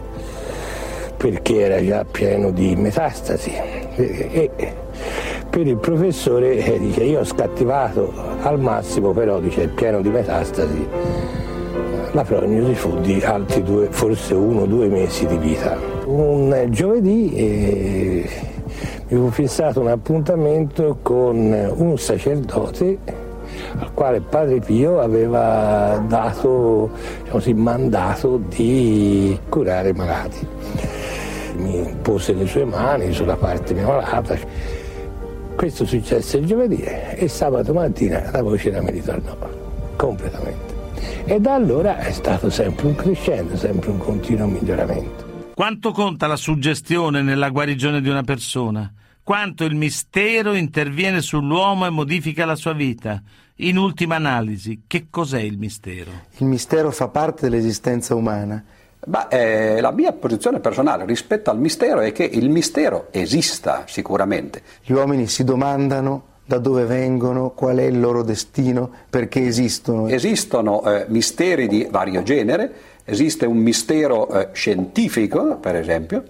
perché 1.19 1.61
era 1.61 1.85
già 1.85 2.05
pieno 2.11 2.51
di 2.51 2.75
metastasi. 2.77 3.53
E 3.95 4.51
per 5.51 5.67
il 5.67 5.77
professore 5.77 6.57
eh, 6.57 6.79
dice 6.79 7.05
io 7.05 7.21
ho 7.21 7.25
scattivato 7.25 8.11
al 8.41 8.59
massimo, 8.59 9.13
però 9.13 9.39
dice 9.39 9.65
è 9.65 9.69
pieno 9.69 10.01
di 10.01 10.09
metastasi. 10.09 10.89
La 12.17 12.25
prognosi 12.25 12.75
fu 12.75 12.99
di 13.01 13.21
altri 13.23 13.63
due, 13.63 13.89
forse 13.91 14.33
uno 14.33 14.63
o 14.63 14.65
due 14.65 14.89
mesi 14.89 15.27
di 15.27 15.37
vita. 15.37 15.77
Un 16.07 16.67
giovedì 16.71 17.35
eh, 17.35 18.31
mi 19.09 19.19
fu 19.19 19.29
fissato 19.29 19.83
un 19.83 19.89
appuntamento 19.89 20.97
con 21.03 21.37
un 21.77 21.99
sacerdote 21.99 22.97
al 23.77 23.93
quale 23.93 24.23
Padre 24.23 24.61
Pio 24.61 24.99
aveva 24.99 26.03
dato 26.09 26.89
diciamo 27.19 27.29
così, 27.29 27.53
mandato 27.53 28.41
di 28.49 29.39
curare 29.51 29.91
i 29.91 29.93
malati 29.93 30.47
mi 31.59 31.97
pose 32.01 32.33
le 32.33 32.47
sue 32.47 32.65
mani 32.65 33.13
sulla 33.13 33.37
parte 33.37 33.75
mia 33.75 33.89
malata. 33.89 34.39
Questo 35.55 35.85
successe 35.85 36.39
il 36.39 36.47
giovedì 36.47 36.83
e 36.83 37.29
sabato 37.29 37.75
mattina 37.75 38.31
la 38.33 38.41
voce 38.41 38.71
mi 38.81 38.91
ritornò 38.91 39.37
completamente. 39.97 40.76
E 41.25 41.41
da 41.41 41.55
allora 41.55 41.99
è 41.99 42.13
stato 42.13 42.51
sempre 42.51 42.87
un 42.87 42.95
crescendo, 42.95 43.57
sempre 43.57 43.91
un 43.91 43.99
continuo 43.99 44.47
miglioramento. 44.47 45.53
Quanto 45.55 45.93
conta 45.93 46.27
la 46.27 46.37
suggestione 46.37 47.23
nella 47.23 47.51
guarigione 47.51 48.01
di 48.01 48.09
una 48.09 48.23
persona? 48.23 48.93
quanto 49.27 49.65
il 49.65 49.75
mistero 49.75 50.55
interviene 50.55 51.21
sull'uomo 51.21 51.85
e 51.85 51.91
modifica 51.91 52.45
la 52.45 52.55
sua 52.55 52.75
vita. 52.75 53.21
In 53.57 53.77
ultima 53.77 54.15
analisi, 54.15 54.85
che 54.87 55.09
cos'è 55.11 55.41
il 55.41 55.59
mistero? 55.59 56.13
Il 56.37 56.47
mistero 56.47 56.93
fa 56.93 57.09
parte 57.09 57.49
dell'esistenza 57.49 58.15
umana. 58.15 58.63
Ma, 59.07 59.27
eh, 59.27 59.81
la 59.81 59.91
mia 59.91 60.13
posizione 60.13 60.61
personale 60.61 61.05
rispetto 61.05 61.51
al 61.51 61.59
mistero 61.59 62.03
è 62.03 62.13
che 62.13 62.23
il 62.23 62.49
mistero 62.51 63.09
esista 63.11 63.83
sicuramente. 63.89 64.63
Gli 64.85 64.93
uomini 64.93 65.27
si 65.27 65.43
domandano 65.43 66.35
da 66.47 66.59
dove 66.59 66.85
vengono, 66.85 67.51
qual 67.51 67.79
è 67.79 67.83
il 67.83 67.99
loro 67.99 68.23
destino, 68.23 68.89
perché 69.11 69.45
esistono. 69.45 70.07
Esistono 70.07 70.83
eh, 70.85 71.05
misteri 71.09 71.67
di 71.67 71.89
vario 71.91 72.23
genere, 72.23 72.73
esiste 73.05 73.47
un 73.47 73.57
mistero 73.59 74.29
eh, 74.29 74.49
scientifico, 74.53 75.57
per 75.57 75.75
esempio, 75.75 76.23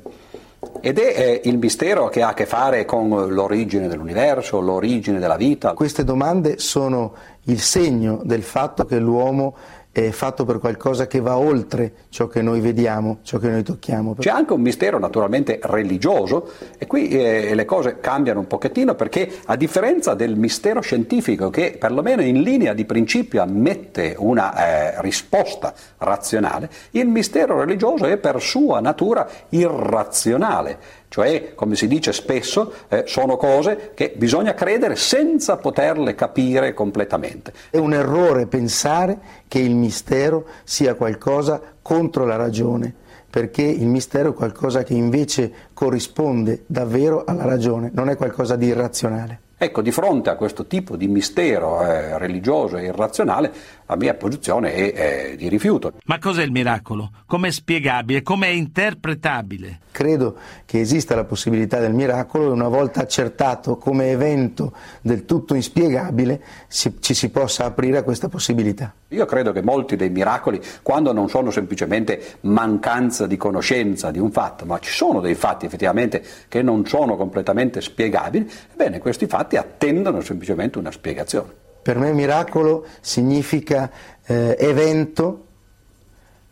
ed 0.81 0.98
è 0.98 1.14
eh, 1.16 1.40
il 1.44 1.59
mistero 1.59 2.09
che 2.09 2.22
ha 2.22 2.29
a 2.29 2.35
che 2.35 2.46
fare 2.46 2.87
con 2.87 3.09
l'origine 3.33 3.88
dell'universo, 3.88 4.59
l'origine 4.61 5.18
della 5.18 5.37
vita. 5.37 5.74
Queste 5.74 6.02
domande 6.02 6.59
sono 6.59 7.12
il 7.44 7.61
segno 7.61 8.20
del 8.24 8.42
fatto 8.42 8.87
che 8.87 8.98
l'uomo 8.98 9.55
è 10.04 10.11
fatto 10.11 10.44
per 10.44 10.59
qualcosa 10.59 11.06
che 11.06 11.20
va 11.20 11.38
oltre 11.38 11.92
ciò 12.11 12.26
che 12.26 12.42
noi 12.42 12.61
vediamo, 12.61 13.20
ciò 13.22 13.38
che 13.38 13.48
noi 13.48 13.62
tocchiamo. 13.62 14.14
C'è 14.18 14.28
anche 14.28 14.52
un 14.52 14.61
mistero 14.61 14.98
naturalmente 14.98 15.59
religioso 15.62 16.52
e 16.76 16.87
qui 16.87 17.09
eh, 17.09 17.54
le 17.54 17.64
cose 17.64 17.98
cambiano 17.98 18.40
un 18.40 18.46
pochettino 18.46 18.94
perché 18.94 19.38
a 19.46 19.56
differenza 19.56 20.12
del 20.12 20.37
mistero 20.37 20.82
scientifico 20.82 21.48
che 21.48 21.76
perlomeno 21.78 22.20
in 22.20 22.42
linea 22.42 22.74
di 22.74 22.85
principio 22.85 23.40
ammette 23.40 24.14
una 24.18 24.54
eh, 24.54 25.00
risposta 25.00 25.72
razionale, 25.98 26.68
il 26.90 27.09
mistero 27.09 27.59
religioso 27.59 28.04
è 28.04 28.18
per 28.18 28.42
sua 28.42 28.80
natura 28.80 29.26
irrazionale 29.48 31.04
cioè, 31.16 31.55
come 31.55 31.76
si 31.76 31.88
dice 31.88 32.12
spesso, 32.12 32.70
eh, 32.88 33.05
sono 33.07 33.38
cose 33.38 33.92
che 33.94 34.12
bisogna 34.14 34.52
credere 34.52 34.96
senza 34.96 35.57
poterle 35.57 36.14
capire 36.14 36.74
completamente. 36.74 37.55
È 37.70 37.79
un 37.79 37.94
errore 37.94 38.44
pensare 38.44 39.18
che 39.48 39.59
il 39.59 39.74
mistero 39.74 40.44
sia 40.64 40.92
qualcosa 40.92 41.59
contro 41.81 42.26
la 42.26 42.37
ragione, 42.37 42.92
perché 43.31 43.62
il 43.62 43.87
mistero 43.87 44.33
è 44.33 44.35
qualcosa 44.35 44.83
che 44.83 44.92
invece 44.92 45.50
corrisponde 45.72 46.64
davvero 46.66 47.24
alla 47.24 47.46
ragione, 47.46 47.90
non 47.94 48.11
è 48.11 48.16
qualcosa 48.16 48.55
di 48.57 48.66
irrazionale. 48.66 49.40
Ecco, 49.59 49.81
di 49.81 49.92
fronte 49.92 50.29
a 50.29 50.35
questo 50.35 50.66
tipo 50.66 50.96
di 50.96 51.09
mistero 51.09 51.83
eh, 51.83 52.18
religioso 52.18 52.76
e 52.76 52.85
irrazionale, 52.85 53.50
la 53.87 53.96
mia 53.96 54.14
posizione 54.14 54.72
è, 54.75 54.92
è 54.92 55.37
di 55.37 55.49
rifiuto. 55.49 55.92
Ma 56.05 56.18
cos'è 56.18 56.42
il 56.42 56.51
miracolo? 56.51 57.11
Com'è 57.27 57.51
spiegabile? 57.51 58.22
Com'è 58.22 58.49
interpretabile? 58.49 59.81
Credo 59.90 60.37
che 60.66 60.81
esista 60.81 61.14
la 61.14 61.25
possibilità 61.25 61.79
del 61.79 61.94
miracolo 61.94 62.49
e 62.49 62.51
una 62.51 62.68
volta 62.68 63.01
accertato 63.01 63.77
come 63.79 64.11
evento 64.11 64.72
del 65.01 65.25
tutto 65.25 65.55
inspiegabile 65.55 66.42
si, 66.68 66.96
ci 67.01 67.14
si 67.14 67.31
possa 67.31 67.64
aprire 67.64 67.99
a 67.99 68.03
questa 68.03 68.29
possibilità. 68.29 68.92
Io 69.09 69.25
credo 69.25 69.53
che 69.53 69.62
molti 69.62 69.96
dei 69.96 70.11
miracoli, 70.11 70.61
quando 70.83 71.12
non 71.12 71.29
sono 71.29 71.51
semplicemente 71.51 72.38
mancanza 72.42 73.27
di 73.27 73.37
conoscenza 73.37 74.11
di 74.11 74.18
un 74.18 74.33
fatto, 74.33 74.66
ma 74.66 74.79
ci 74.81 74.90
sono 74.90 75.20
dei 75.20 75.35
fatti 75.35 75.64
effettivamente 75.64 76.22
che 76.49 76.61
non 76.61 76.85
sono 76.87 77.16
completamente 77.16 77.81
spiegabili, 77.81 78.51
ebbene 78.72 78.99
questi 78.99 79.27
fatti 79.27 79.57
attendono 79.57 80.20
semplicemente 80.20 80.79
una 80.79 80.90
spiegazione. 80.90 81.64
Per 81.87 81.99
me 81.99 82.12
miracolo 82.12 82.85
significa 83.01 83.88
eh, 84.25 84.57
evento 84.59 85.44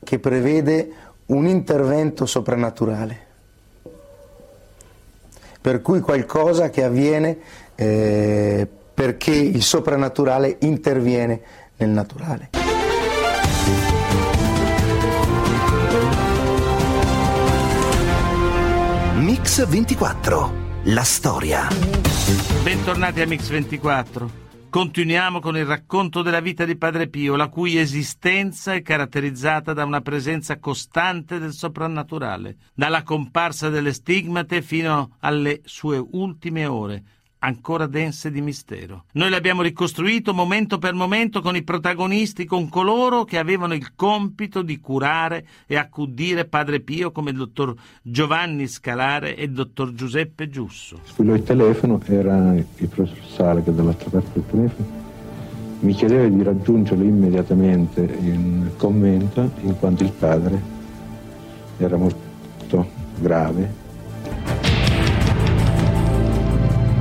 che 0.04 0.20
prevede 0.20 0.92
un 1.26 1.48
intervento 1.48 2.24
soprannaturale 2.24 3.18
per 5.60 5.82
cui 5.82 5.98
qualcosa 5.98 6.70
che 6.70 6.84
avviene 6.84 7.38
eh, 7.74 8.64
perché 8.94 9.32
il 9.32 9.60
soprannaturale 9.64 10.58
interviene 10.60 11.40
nel 11.78 11.88
naturale. 11.88 12.50
Mix 19.16 19.66
24, 19.66 20.52
la 20.84 21.02
storia. 21.02 21.66
Bentornati 22.62 23.20
a 23.20 23.26
Mix 23.26 23.48
24. 23.48 24.42
Continuiamo 24.74 25.38
con 25.38 25.56
il 25.56 25.66
racconto 25.66 26.20
della 26.20 26.40
vita 26.40 26.64
di 26.64 26.76
Padre 26.76 27.06
Pio, 27.06 27.36
la 27.36 27.46
cui 27.46 27.76
esistenza 27.76 28.74
è 28.74 28.82
caratterizzata 28.82 29.72
da 29.72 29.84
una 29.84 30.00
presenza 30.00 30.58
costante 30.58 31.38
del 31.38 31.52
soprannaturale, 31.52 32.56
dalla 32.74 33.04
comparsa 33.04 33.68
delle 33.68 33.92
stigmate 33.92 34.62
fino 34.62 35.14
alle 35.20 35.60
sue 35.62 36.04
ultime 36.04 36.66
ore, 36.66 37.04
ancora 37.44 37.86
dense 37.86 38.30
di 38.30 38.40
mistero. 38.40 39.04
Noi 39.12 39.28
l'abbiamo 39.28 39.62
ricostruito 39.62 40.32
momento 40.32 40.78
per 40.78 40.94
momento 40.94 41.42
con 41.42 41.54
i 41.54 41.62
protagonisti, 41.62 42.46
con 42.46 42.68
coloro 42.68 43.24
che 43.24 43.38
avevano 43.38 43.74
il 43.74 43.94
compito 43.94 44.62
di 44.62 44.80
curare 44.80 45.46
e 45.66 45.76
accudire 45.76 46.46
Padre 46.46 46.80
Pio 46.80 47.12
come 47.12 47.30
il 47.30 47.36
dottor 47.36 47.74
Giovanni 48.02 48.66
Scalare 48.66 49.36
e 49.36 49.44
il 49.44 49.52
dottor 49.52 49.92
Giuseppe 49.92 50.48
Giusso. 50.48 50.98
Squillò 51.04 51.34
il 51.34 51.42
telefono, 51.42 52.00
era 52.06 52.54
il 52.54 52.88
professor 52.88 53.24
Sale 53.24 53.62
che 53.62 53.74
dall'altra 53.74 54.08
parte 54.08 54.30
del 54.32 54.46
telefono 54.46 55.02
mi 55.80 55.92
chiedeva 55.92 56.26
di 56.26 56.42
raggiungerlo 56.42 57.04
immediatamente 57.04 58.00
in 58.20 58.70
convento 58.76 59.50
in 59.60 59.78
quanto 59.78 60.02
il 60.02 60.12
padre 60.12 60.62
era 61.76 61.96
molto 61.98 62.88
grave 63.18 63.83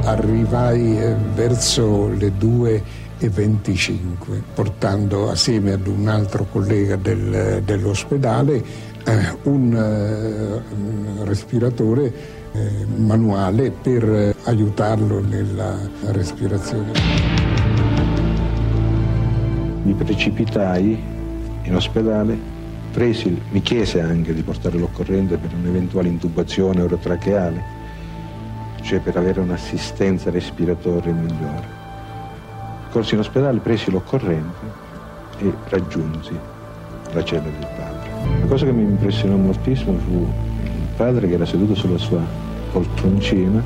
arrivai 0.06 1.00
eh, 1.00 1.16
verso 1.34 2.08
le 2.08 2.32
2.25 2.38 4.42
portando 4.54 5.30
assieme 5.30 5.74
ad 5.74 5.88
un 5.88 6.08
altro 6.08 6.46
collega 6.52 6.96
del, 6.96 7.62
dell'ospedale 7.64 8.64
eh, 9.06 9.38
un, 9.44 9.74
eh, 9.74 10.62
un, 10.76 11.24
respiratore 11.24 12.42
manuale 12.98 13.72
per 13.72 14.36
aiutarlo 14.44 15.22
nella 15.22 15.76
respirazione. 16.12 16.92
Mi 19.82 19.94
precipitai 19.96 21.04
in 21.64 21.76
ospedale, 21.76 22.38
presi, 22.92 23.42
mi 23.50 23.60
chiese 23.64 24.02
anche 24.02 24.36
di 24.36 24.44
portare 24.44 24.78
l'occorrente 24.78 25.38
per 25.38 25.50
un'eventuale 25.60 26.10
intubazione 26.10 26.84
orotracheale 26.84 27.82
cioè 28.84 29.00
per 29.00 29.16
avere 29.18 29.40
un'assistenza 29.40 30.30
respiratoria 30.30 31.14
migliore. 31.14 31.82
Corsi 32.92 33.14
in 33.14 33.22
ospedale, 33.22 33.60
presi 33.60 33.90
l'occorrente 33.90 34.66
e 35.40 35.52
raggiunsi 35.70 36.38
la 37.14 37.24
cella 37.24 37.44
del 37.44 37.68
padre. 37.76 38.10
La 38.42 38.46
cosa 38.46 38.66
che 38.66 38.72
mi 38.72 38.84
impressionò 38.84 39.36
moltissimo 39.36 39.98
fu 39.98 40.28
il 40.64 40.88
padre 40.96 41.28
che 41.28 41.34
era 41.34 41.46
seduto 41.46 41.76
sulla 41.76 41.98
sua 41.98 42.20
poltroncina, 42.72 43.64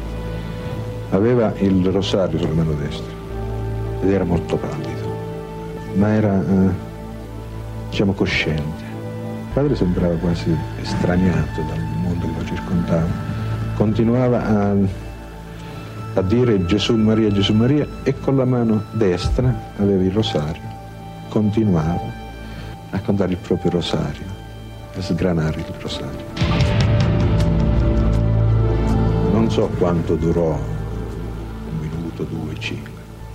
aveva 1.09 1.51
il 1.57 1.85
rosario 1.87 2.37
sulla 2.37 2.53
mano 2.53 2.73
destra 2.73 3.15
ed 4.01 4.11
era 4.11 4.23
molto 4.23 4.55
pallido, 4.55 5.15
ma 5.95 6.09
era, 6.09 6.39
eh, 6.39 6.69
diciamo, 7.89 8.13
cosciente. 8.13 8.85
Il 8.85 9.53
padre 9.53 9.75
sembrava 9.75 10.13
quasi 10.15 10.55
estraniato 10.79 11.61
dal 11.67 11.83
mondo 12.01 12.27
che 12.27 12.33
lo 12.37 12.45
circondava. 12.45 13.35
Continuava 13.75 14.45
a 14.45 14.75
a 16.17 16.21
dire 16.23 16.65
Gesù 16.65 16.95
Maria, 16.95 17.29
Gesù 17.29 17.53
Maria 17.53 17.87
e 18.01 18.17
con 18.19 18.37
la 18.37 18.45
mano 18.45 18.85
destra 18.93 19.73
aveva 19.77 20.01
il 20.01 20.11
rosario. 20.11 20.63
Continuava 21.29 22.11
a 22.89 22.99
contare 23.01 23.33
il 23.33 23.37
proprio 23.37 23.69
rosario, 23.69 24.25
a 24.95 25.01
sgranare 25.01 25.59
il 25.59 25.73
rosario. 25.79 26.25
Non 29.31 29.51
so 29.51 29.67
quanto 29.77 30.15
durò, 30.15 30.53
un 30.53 31.79
minuto, 31.79 32.23
due, 32.23 32.55
cinque, 32.57 32.91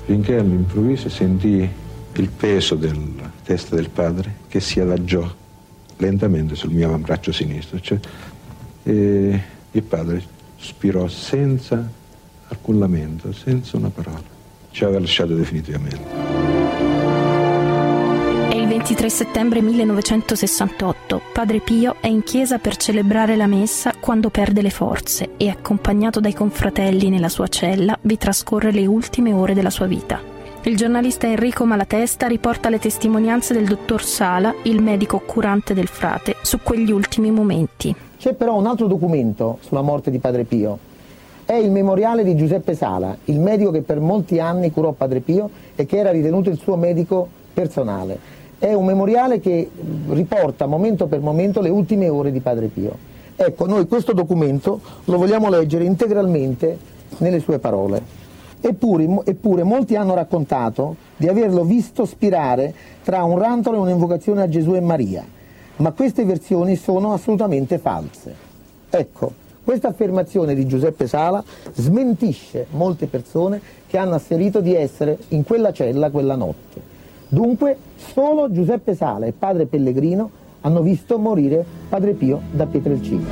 finché 0.07 0.39
all'improvviso 0.39 1.09
sentii 1.09 1.71
il 2.15 2.29
peso 2.31 2.75
della 2.75 3.31
testa 3.45 3.77
del 3.77 3.91
padre 3.91 4.39
che 4.49 4.59
si 4.59 4.81
adagiò 4.81 5.25
lentamente 5.99 6.57
sul 6.57 6.73
mio 6.73 6.89
avambraccio 6.89 7.31
sinistro. 7.31 7.79
Cioè, 7.79 8.01
il 8.83 9.83
padre 9.85 10.21
spirò 10.57 11.07
senza 11.07 12.01
alcun 12.53 12.79
lamento, 12.79 13.33
senza 13.33 13.77
una 13.77 13.91
parola. 13.91 14.23
Ci 14.71 14.85
aveva 14.85 15.01
lasciato 15.01 15.35
definitivamente. 15.35 16.61
È 18.49 18.55
il 18.55 18.69
23 18.69 19.09
settembre 19.09 19.63
1968. 19.63 21.21
Padre 21.33 21.61
Pio 21.61 21.97
è 22.01 22.07
in 22.07 22.23
chiesa 22.23 22.59
per 22.59 22.77
celebrare 22.77 23.35
la 23.37 23.47
messa 23.47 23.93
quando 23.99 24.29
perde 24.29 24.63
le 24.63 24.71
forze 24.71 25.31
e, 25.37 25.49
accompagnato 25.49 26.21
dai 26.21 26.35
confratelli 26.35 27.09
nella 27.09 27.29
sua 27.29 27.49
cella, 27.49 27.99
vi 28.03 28.17
trascorre 28.17 28.71
le 28.71 28.87
ultime 28.87 29.33
ore 29.33 29.55
della 29.55 29.71
sua 29.71 29.87
vita. 29.87 30.21
Il 30.65 30.77
giornalista 30.77 31.27
Enrico 31.27 31.65
Malatesta 31.65 32.29
riporta 32.29 32.69
le 32.69 32.79
testimonianze 32.79 33.53
del 33.53 33.65
dottor 33.65 34.05
Sala, 34.05 34.55
il 34.63 34.81
medico 34.81 35.19
curante 35.19 35.75
del 35.75 35.89
frate, 35.89 36.37
su 36.43 36.61
quegli 36.63 36.93
ultimi 36.93 37.31
momenti. 37.31 37.95
C'è 38.17 38.35
però 38.35 38.57
un 38.57 38.67
altro 38.67 38.87
documento 38.87 39.59
sulla 39.63 39.83
morte 39.83 40.11
di 40.11 40.19
Padre 40.19 40.45
Pio 40.45 40.79
È 41.53 41.57
il 41.57 41.71
memoriale 41.71 42.25
di 42.25 42.35
Giuseppe 42.35 42.75
Sala, 42.75 43.15
il 43.27 43.39
medico 43.39 43.71
che 43.71 43.83
per 43.83 44.01
molti 44.01 44.41
anni 44.41 44.71
curò 44.71 44.93
Padre 44.93 45.21
Pio 45.21 45.51
e 45.77 45.85
che 45.85 45.99
era 45.99 46.11
ritenuto 46.11 46.49
il 46.49 46.57
suo 46.57 46.77
medico 46.77 47.29
personale. 47.53 48.19
È 48.59 48.73
un 48.73 48.87
memoriale 48.87 49.39
che 49.39 49.69
riporta 50.09 50.65
momento 50.65 51.09
per 51.09 51.21
momento 51.21 51.61
le 51.61 51.69
ultime 51.69 52.09
ore 52.09 52.33
di 52.33 52.41
Padre 52.41 52.69
Pio. 52.69 52.97
Ecco, 53.37 53.67
noi 53.67 53.87
questo 53.87 54.15
documento 54.15 54.81
lo 55.05 55.19
vogliamo 55.19 55.51
leggere 55.51 55.85
integralmente 55.85 56.79
nelle 57.19 57.41
sue 57.41 57.59
parole. 57.59 58.03
Eppure, 58.59 59.07
eppure, 59.25 59.63
molti 59.63 59.95
hanno 59.95 60.15
raccontato 60.15 60.97
di 61.19 61.29
averlo 61.29 61.65
visto 61.65 62.07
spirare 62.07 62.73
tra 63.05 63.25
un 63.25 63.37
rantolo 63.37 63.77
e 63.77 63.81
un'invocazione 63.81 64.41
a 64.41 64.49
Gesù 64.49 64.75
e 64.75 64.81
Maria, 64.81 65.23
ma 65.77 65.93
queste 65.93 66.25
versioni 66.25 66.77
sono 66.77 67.13
assolutamente 67.13 67.77
false. 67.77 68.35
Ecco, 68.89 69.42
questa 69.65 69.89
affermazione 69.89 70.55
di 70.55 70.67
Giuseppe 70.67 71.07
Sala 71.07 71.43
smentisce 71.73 72.67
molte 72.71 73.07
persone 73.07 73.61
che 73.87 73.99
hanno 73.99 74.15
asserito 74.15 74.61
di 74.61 74.75
essere 74.75 75.19
in 75.29 75.45
quella 75.45 75.73
cella 75.73 76.11
quella 76.11 76.37
notte. 76.37 76.81
Dunque 77.29 77.77
solo 77.97 78.51
Giuseppe 78.51 78.95
Sala 78.95 79.27
e 79.27 79.33
padre 79.33 79.67
Pellegrino 79.67 80.31
hanno 80.63 80.83
visto 80.83 81.19
morire 81.19 81.65
padre 81.89 82.13
Pio 82.13 82.41
da 82.51 82.67
Pietrelcina. 82.67 83.27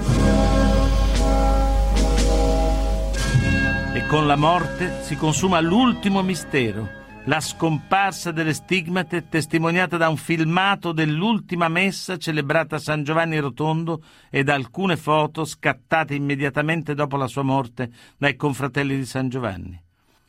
E 3.95 4.07
con 4.07 4.27
la 4.27 4.37
morte 4.37 5.03
si 5.03 5.17
consuma 5.17 5.61
l'ultimo 5.61 6.23
mistero, 6.23 7.00
la 7.25 7.41
scomparsa 7.41 8.33
delle 8.33 8.55
stigmate 8.55 9.29
testimoniata 9.29 9.99
da 9.99 10.09
un 10.09 10.17
filmato 10.17 10.93
dell'ultima 10.93 11.69
messa 11.69 12.17
celebrata 12.17 12.77
a 12.77 12.79
San 12.79 13.05
Giovanni 13.05 13.39
Rotondo 13.39 14.03
e 14.31 14.43
da 14.43 14.55
alcune 14.55 14.97
foto 14.97 15.45
scattate 15.45 16.15
immediatamente 16.15 16.95
dopo 16.95 17.17
la 17.17 17.27
sua 17.27 17.43
morte 17.43 17.91
dai 18.17 18.37
confratelli 18.37 18.97
di 18.97 19.05
San 19.05 19.29
Giovanni. 19.29 19.81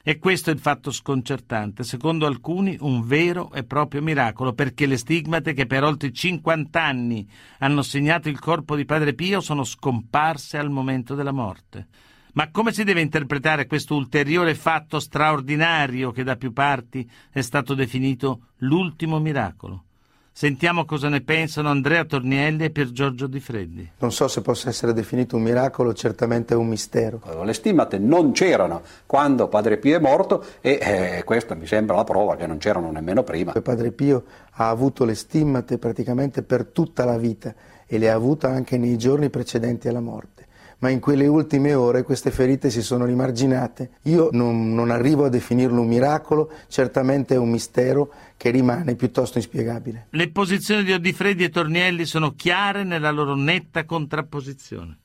E 0.04 0.17
questo 0.17 0.49
è 0.49 0.54
il 0.54 0.60
fatto 0.60 0.91
sconcertante, 0.91 1.84
secondo 1.84 2.25
alcuni 2.25 2.75
un 2.82 3.06
vero 3.06 3.51
e 3.54 3.63
proprio 3.63 4.01
miracolo, 4.01 4.51
perché 4.54 4.86
le 4.86 4.97
stigmate 4.97 5.54
che 5.54 5.67
per 5.67 5.84
oltre 5.84 6.12
50 6.12 6.84
anni 6.84 7.27
hanno 7.60 7.84
segnato 7.84 8.27
il 8.27 8.39
corpo 8.39 8.75
di 8.75 8.84
Padre 8.84 9.13
Pio 9.13 9.39
sono 9.41 9.63
scomparse 9.63 10.58
al 10.58 10.71
momento 10.71 11.13
della 11.15 11.32
morte. 11.32 11.88
Ma 12.33 12.49
come 12.49 12.71
si 12.71 12.85
deve 12.85 13.01
interpretare 13.01 13.67
questo 13.67 13.93
ulteriore 13.93 14.55
fatto 14.55 14.99
straordinario 14.99 16.11
che 16.11 16.23
da 16.23 16.37
più 16.37 16.53
parti 16.53 17.09
è 17.29 17.41
stato 17.41 17.73
definito 17.73 18.51
l'ultimo 18.59 19.19
miracolo? 19.19 19.83
Sentiamo 20.31 20.85
cosa 20.85 21.09
ne 21.09 21.19
pensano 21.19 21.67
Andrea 21.67 22.05
Tornielli 22.05 22.63
e 22.63 22.69
Pier 22.69 22.91
Giorgio 22.91 23.27
Di 23.27 23.41
Freddi. 23.41 23.91
Non 23.99 24.13
so 24.13 24.29
se 24.29 24.39
possa 24.39 24.69
essere 24.69 24.93
definito 24.93 25.35
un 25.35 25.41
miracolo, 25.41 25.93
certamente 25.93 26.53
è 26.53 26.57
un 26.57 26.67
mistero. 26.67 27.21
Le 27.43 27.51
stimate 27.51 27.99
non 27.99 28.31
c'erano 28.31 28.81
quando 29.05 29.49
Padre 29.49 29.75
Pio 29.77 29.97
è 29.97 29.99
morto 29.99 30.41
e 30.61 30.79
eh, 30.81 31.23
questa 31.25 31.53
mi 31.53 31.67
sembra 31.67 31.97
la 31.97 32.05
prova 32.05 32.37
che 32.37 32.47
non 32.47 32.59
c'erano 32.59 32.91
nemmeno 32.91 33.23
prima. 33.23 33.51
Padre 33.51 33.91
Pio 33.91 34.23
ha 34.51 34.69
avuto 34.69 35.03
le 35.03 35.15
stimmate 35.15 35.77
praticamente 35.77 36.43
per 36.43 36.63
tutta 36.67 37.03
la 37.03 37.17
vita 37.17 37.53
e 37.85 37.97
le 37.97 38.09
ha 38.09 38.15
avute 38.15 38.47
anche 38.47 38.77
nei 38.77 38.97
giorni 38.97 39.29
precedenti 39.29 39.89
alla 39.89 39.99
morte 39.99 40.40
ma 40.81 40.89
in 40.89 40.99
quelle 40.99 41.27
ultime 41.27 41.73
ore 41.73 42.03
queste 42.03 42.31
ferite 42.31 42.69
si 42.69 42.81
sono 42.81 43.05
rimarginate. 43.05 43.91
Io 44.03 44.29
non, 44.31 44.73
non 44.73 44.89
arrivo 44.89 45.25
a 45.25 45.29
definirlo 45.29 45.81
un 45.81 45.87
miracolo, 45.87 46.51
certamente 46.67 47.35
è 47.35 47.37
un 47.37 47.49
mistero 47.49 48.11
che 48.35 48.49
rimane 48.49 48.95
piuttosto 48.95 49.37
inspiegabile. 49.37 50.07
Le 50.09 50.31
posizioni 50.31 50.83
di 50.83 50.91
Odifredi 50.91 51.43
e 51.43 51.49
Tornielli 51.49 52.05
sono 52.05 52.31
chiare 52.31 52.83
nella 52.83 53.11
loro 53.11 53.35
netta 53.35 53.85
contrapposizione. 53.85 54.97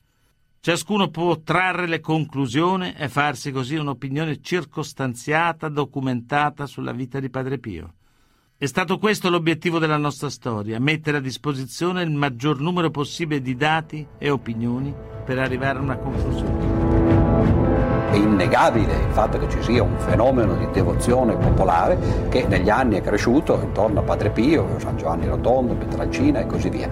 Ciascuno 0.59 1.09
può 1.09 1.39
trarre 1.41 1.87
le 1.87 1.99
conclusioni 1.99 2.93
e 2.97 3.07
farsi 3.07 3.51
così 3.51 3.75
un'opinione 3.75 4.41
circostanziata, 4.41 5.69
documentata 5.69 6.65
sulla 6.65 6.91
vita 6.91 7.19
di 7.19 7.29
Padre 7.29 7.59
Pio. 7.59 7.93
È 8.59 8.65
stato 8.65 8.97
questo 8.97 9.29
l'obiettivo 9.29 9.77
della 9.77 9.97
nostra 9.97 10.31
storia, 10.31 10.79
mettere 10.79 11.17
a 11.17 11.21
disposizione 11.21 12.01
il 12.01 12.09
maggior 12.09 12.59
numero 12.59 12.89
possibile 12.89 13.39
di 13.39 13.55
dati 13.55 14.03
e 14.17 14.31
opinioni 14.31 14.91
per 15.23 15.37
arrivare 15.37 15.77
a 15.77 15.83
una 15.83 15.97
conclusione. 15.97 16.66
È 18.09 18.15
innegabile 18.15 18.93
il 18.93 19.11
fatto 19.11 19.37
che 19.37 19.49
ci 19.49 19.61
sia 19.61 19.83
un 19.83 19.97
fenomeno 19.97 20.55
di 20.55 20.65
devozione 20.71 21.35
popolare 21.35 21.97
che 22.29 22.45
negli 22.47 22.69
anni 22.69 22.97
è 22.97 23.01
cresciuto 23.01 23.59
intorno 23.61 23.99
a 23.99 24.03
Padre 24.03 24.29
Pio, 24.29 24.65
San 24.77 24.95
Giovanni 24.95 25.27
Rotondo, 25.27 25.73
Petralcina 25.73 26.39
e 26.39 26.45
così 26.45 26.69
via. 26.69 26.89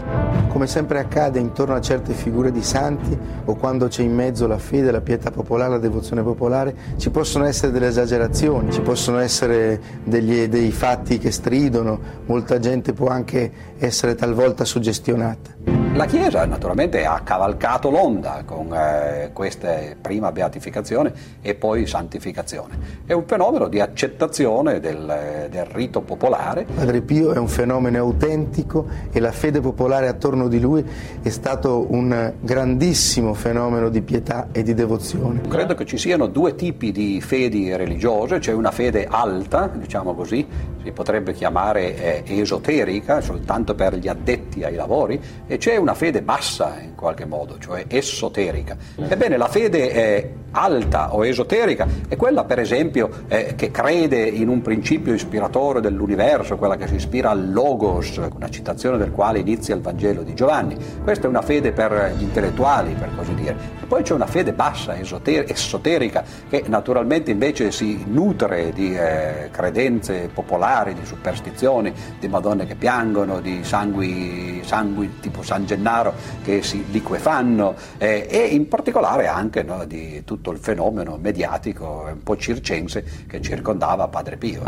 Come 0.49 0.67
sempre 0.67 0.99
accade 0.99 1.39
intorno 1.39 1.73
a 1.73 1.79
certe 1.79 2.13
figure 2.13 2.51
di 2.51 2.61
santi 2.61 3.17
o 3.45 3.55
quando 3.55 3.87
c'è 3.87 4.03
in 4.03 4.13
mezzo 4.13 4.45
la 4.45 4.57
fede, 4.57 4.91
la 4.91 4.99
pietà 4.99 5.31
popolare, 5.31 5.71
la 5.71 5.79
devozione 5.79 6.21
popolare, 6.21 6.75
ci 6.97 7.09
possono 7.09 7.45
essere 7.45 7.71
delle 7.71 7.87
esagerazioni, 7.87 8.71
ci 8.73 8.81
possono 8.81 9.19
essere 9.19 9.79
degli, 10.03 10.47
dei 10.47 10.71
fatti 10.71 11.17
che 11.17 11.31
stridono, 11.31 11.97
molta 12.25 12.59
gente 12.59 12.91
può 12.91 13.07
anche 13.07 13.51
essere 13.77 14.15
talvolta 14.15 14.65
suggestionata. 14.65 15.84
La 15.95 16.07
Chiesa 16.07 16.45
naturalmente 16.45 17.05
ha 17.05 17.21
cavalcato 17.23 17.89
l'onda 17.89 18.43
con 18.45 18.67
eh, 18.73 19.29
questa 19.31 19.77
prima 20.01 20.33
beatificazione 20.33 21.13
e 21.41 21.55
poi 21.55 21.87
santificazione. 21.87 23.03
È 23.05 23.13
un 23.13 23.23
fenomeno 23.25 23.69
di 23.69 23.79
accettazione 23.79 24.81
del, 24.81 25.47
del 25.49 25.63
rito 25.63 26.01
popolare. 26.01 26.65
Padre 26.65 26.99
Pio 26.99 27.31
è 27.31 27.37
un 27.37 27.47
fenomeno 27.47 27.97
autentico 27.99 28.85
e 29.09 29.21
la 29.21 29.31
fede 29.31 29.61
popolare 29.61 30.09
attorno 30.09 30.49
di 30.49 30.59
lui 30.59 30.83
è 31.21 31.29
stato 31.29 31.85
un 31.89 32.33
grandissimo 32.41 33.33
fenomeno 33.33 33.87
di 33.87 34.01
pietà 34.01 34.49
e 34.51 34.63
di 34.63 34.73
devozione. 34.73 35.43
Credo 35.47 35.75
che 35.75 35.85
ci 35.85 35.97
siano 35.97 36.27
due 36.27 36.55
tipi 36.55 36.91
di 36.91 37.21
fedi 37.21 37.73
religiose, 37.73 38.39
c'è 38.39 38.51
una 38.51 38.71
fede 38.71 39.07
alta, 39.09 39.71
diciamo 39.73 40.13
così, 40.13 40.45
si 40.83 40.91
potrebbe 40.91 41.31
chiamare 41.31 42.25
eh, 42.25 42.37
esoterica, 42.37 43.21
soltanto 43.21 43.75
per 43.75 43.95
gli 43.95 44.09
addetti 44.09 44.65
ai 44.65 44.75
lavori, 44.75 45.19
e 45.47 45.57
c'è 45.57 45.83
una 45.85 45.93
fede 45.93 46.23
bassa 46.23 46.79
in 46.81 46.95
qualche 46.95 47.25
modo, 47.25 47.59
cioè 47.59 47.85
esoterica. 47.87 48.75
Ebbene, 48.95 49.37
la 49.37 49.47
fede 49.47 49.91
è 49.91 50.29
alta 50.55 51.13
o 51.13 51.25
esoterica 51.25 51.85
è 52.07 52.15
quella, 52.15 52.45
per 52.45 52.59
esempio, 52.59 53.09
eh, 53.27 53.53
che 53.55 53.69
crede 53.69 54.21
in 54.23 54.47
un 54.47 54.61
principio 54.61 55.13
ispiratore 55.13 55.81
dell'universo, 55.81 56.55
quella 56.55 56.75
che 56.75 56.87
si 56.87 56.95
ispira 56.95 57.29
al 57.29 57.51
Logos, 57.51 58.17
una 58.33 58.49
citazione 58.49 58.97
del 58.97 59.11
quale 59.11 59.39
inizia 59.39 59.75
il 59.75 59.81
Vangelo 59.81 60.23
di 60.23 60.33
Giovanni. 60.33 60.75
Questa 61.03 61.27
è 61.27 61.29
una 61.29 61.41
fede 61.43 61.71
per 61.71 62.15
gli 62.17 62.23
intellettuali, 62.23 62.93
per 62.93 63.11
così 63.15 63.35
dire. 63.35 63.55
Poi 63.87 64.01
c'è 64.01 64.13
una 64.13 64.25
fede 64.25 64.53
bassa, 64.53 64.97
esoter- 64.97 65.51
esoterica, 65.51 66.23
che 66.49 66.63
naturalmente 66.65 67.29
invece 67.29 67.69
si 67.69 68.03
nutre 68.07 68.71
di 68.73 68.97
eh, 68.97 69.49
credenze 69.51 70.29
popolari, 70.33 70.95
di 70.95 71.05
superstizioni, 71.05 71.93
di 72.19 72.27
madonne 72.27 72.65
che 72.65 72.75
piangono, 72.75 73.39
di 73.39 73.63
sangui, 73.63 74.61
sangui 74.65 75.19
tipo 75.19 75.43
San 75.43 75.65
Gennaro 75.65 75.74
Gennaro 75.75 76.13
che 76.43 76.63
si 76.63 76.85
liquefanno 76.89 77.75
eh, 77.97 78.27
e 78.29 78.39
in 78.47 78.67
particolare 78.67 79.27
anche 79.27 79.63
no, 79.63 79.85
di 79.85 80.23
tutto 80.23 80.51
il 80.51 80.57
fenomeno 80.57 81.17
mediatico 81.21 82.05
un 82.07 82.23
po' 82.23 82.37
circense 82.37 83.03
che 83.27 83.41
circondava 83.41 84.07
Padre 84.07 84.37
Pio. 84.37 84.63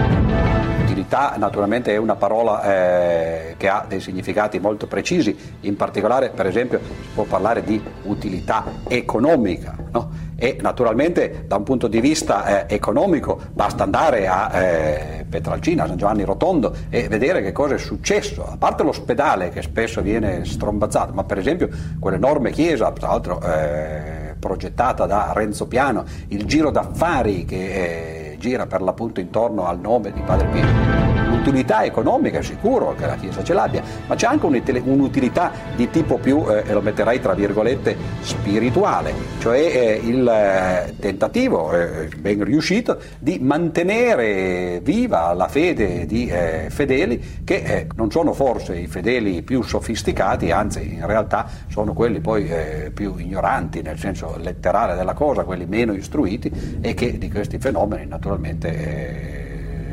Utilità 0.83 1.35
naturalmente 1.37 1.93
è 1.93 1.97
una 1.97 2.15
parola 2.15 2.63
eh, 2.63 3.55
che 3.57 3.67
ha 3.67 3.85
dei 3.87 3.99
significati 3.99 4.59
molto 4.59 4.87
precisi, 4.87 5.35
in 5.61 5.75
particolare 5.75 6.29
per 6.29 6.45
esempio 6.45 6.79
si 6.79 7.09
può 7.13 7.23
parlare 7.23 7.63
di 7.63 7.81
utilità 8.03 8.63
economica. 8.87 9.75
No? 9.91 10.25
E 10.37 10.57
naturalmente 10.61 11.45
da 11.47 11.55
un 11.55 11.63
punto 11.63 11.87
di 11.87 11.99
vista 11.99 12.67
eh, 12.67 12.75
economico 12.75 13.39
basta 13.51 13.83
andare 13.83 14.27
a 14.27 14.55
eh, 14.55 15.25
Petralcina, 15.27 15.83
a 15.83 15.87
San 15.87 15.97
Giovanni 15.97 16.23
Rotondo 16.23 16.73
e 16.89 17.07
vedere 17.07 17.41
che 17.41 17.51
cosa 17.51 17.75
è 17.75 17.79
successo, 17.79 18.45
a 18.45 18.55
parte 18.57 18.83
l'ospedale 18.83 19.49
che 19.49 19.61
spesso 19.63 20.01
viene 20.01 20.45
strombazzato, 20.45 21.11
ma 21.13 21.23
per 21.23 21.39
esempio 21.39 21.69
quell'enorme 21.99 22.51
chiesa, 22.51 22.91
tra 22.91 23.07
l'altro 23.07 23.41
eh, 23.41 24.35
progettata 24.39 25.05
da 25.05 25.31
Renzo 25.33 25.67
Piano, 25.67 26.05
il 26.27 26.45
giro 26.45 26.69
d'affari 26.69 27.43
che 27.43 27.55
eh, 27.55 28.26
gira 28.37 28.65
per 28.65 28.81
l'appunto 28.81 29.19
intorno 29.19 29.65
al 29.65 29.79
nome 29.79 30.11
di 30.11 30.21
Padre 30.21 30.47
Pio. 30.47 31.07
Un'utilità 31.27 31.83
economica, 31.83 32.39
è 32.39 32.41
sicuro 32.41 32.93
che 32.95 33.05
la 33.05 33.15
Chiesa 33.15 33.43
ce 33.43 33.53
l'abbia, 33.53 33.81
ma 34.05 34.15
c'è 34.15 34.27
anche 34.27 34.45
un'utilità 34.45 35.51
di 35.75 35.89
tipo 35.89 36.17
più, 36.17 36.45
eh, 36.47 36.63
e 36.65 36.73
lo 36.73 36.81
metterei 36.81 37.19
tra 37.19 37.33
virgolette, 37.33 37.95
spirituale, 38.21 39.13
cioè 39.39 39.59
eh, 39.59 40.01
il 40.03 40.27
eh, 40.27 40.93
tentativo, 40.99 41.71
eh, 41.73 42.09
ben 42.17 42.43
riuscito, 42.43 42.97
di 43.19 43.39
mantenere 43.41 44.79
viva 44.81 45.33
la 45.33 45.47
fede 45.47 46.05
di 46.05 46.27
eh, 46.27 46.67
fedeli 46.69 47.41
che 47.43 47.55
eh, 47.55 47.87
non 47.95 48.09
sono 48.11 48.33
forse 48.33 48.77
i 48.77 48.87
fedeli 48.87 49.41
più 49.41 49.61
sofisticati, 49.61 50.51
anzi 50.51 50.95
in 50.95 51.05
realtà 51.05 51.45
sono 51.67 51.93
quelli 51.93 52.19
poi 52.19 52.49
più 52.93 53.15
ignoranti 53.17 53.81
nel 53.81 53.97
senso 53.97 54.35
letterale 54.37 54.95
della 54.95 55.13
cosa, 55.13 55.43
quelli 55.43 55.65
meno 55.65 55.93
istruiti 55.93 56.79
e 56.81 56.93
che 56.93 57.17
di 57.17 57.29
questi 57.29 57.57
fenomeni 57.57 58.05
naturalmente 58.05 58.26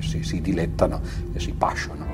si, 0.00 0.22
si 0.22 0.40
dilettano 0.40 1.00
e 1.32 1.40
si 1.40 1.52
passionano. 1.52 2.06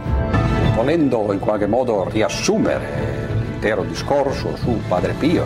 Volendo 0.74 1.32
in 1.32 1.38
qualche 1.38 1.66
modo 1.66 2.08
riassumere 2.08 3.28
l'intero 3.48 3.82
discorso 3.82 4.56
su 4.56 4.78
Padre 4.88 5.14
Pio, 5.18 5.44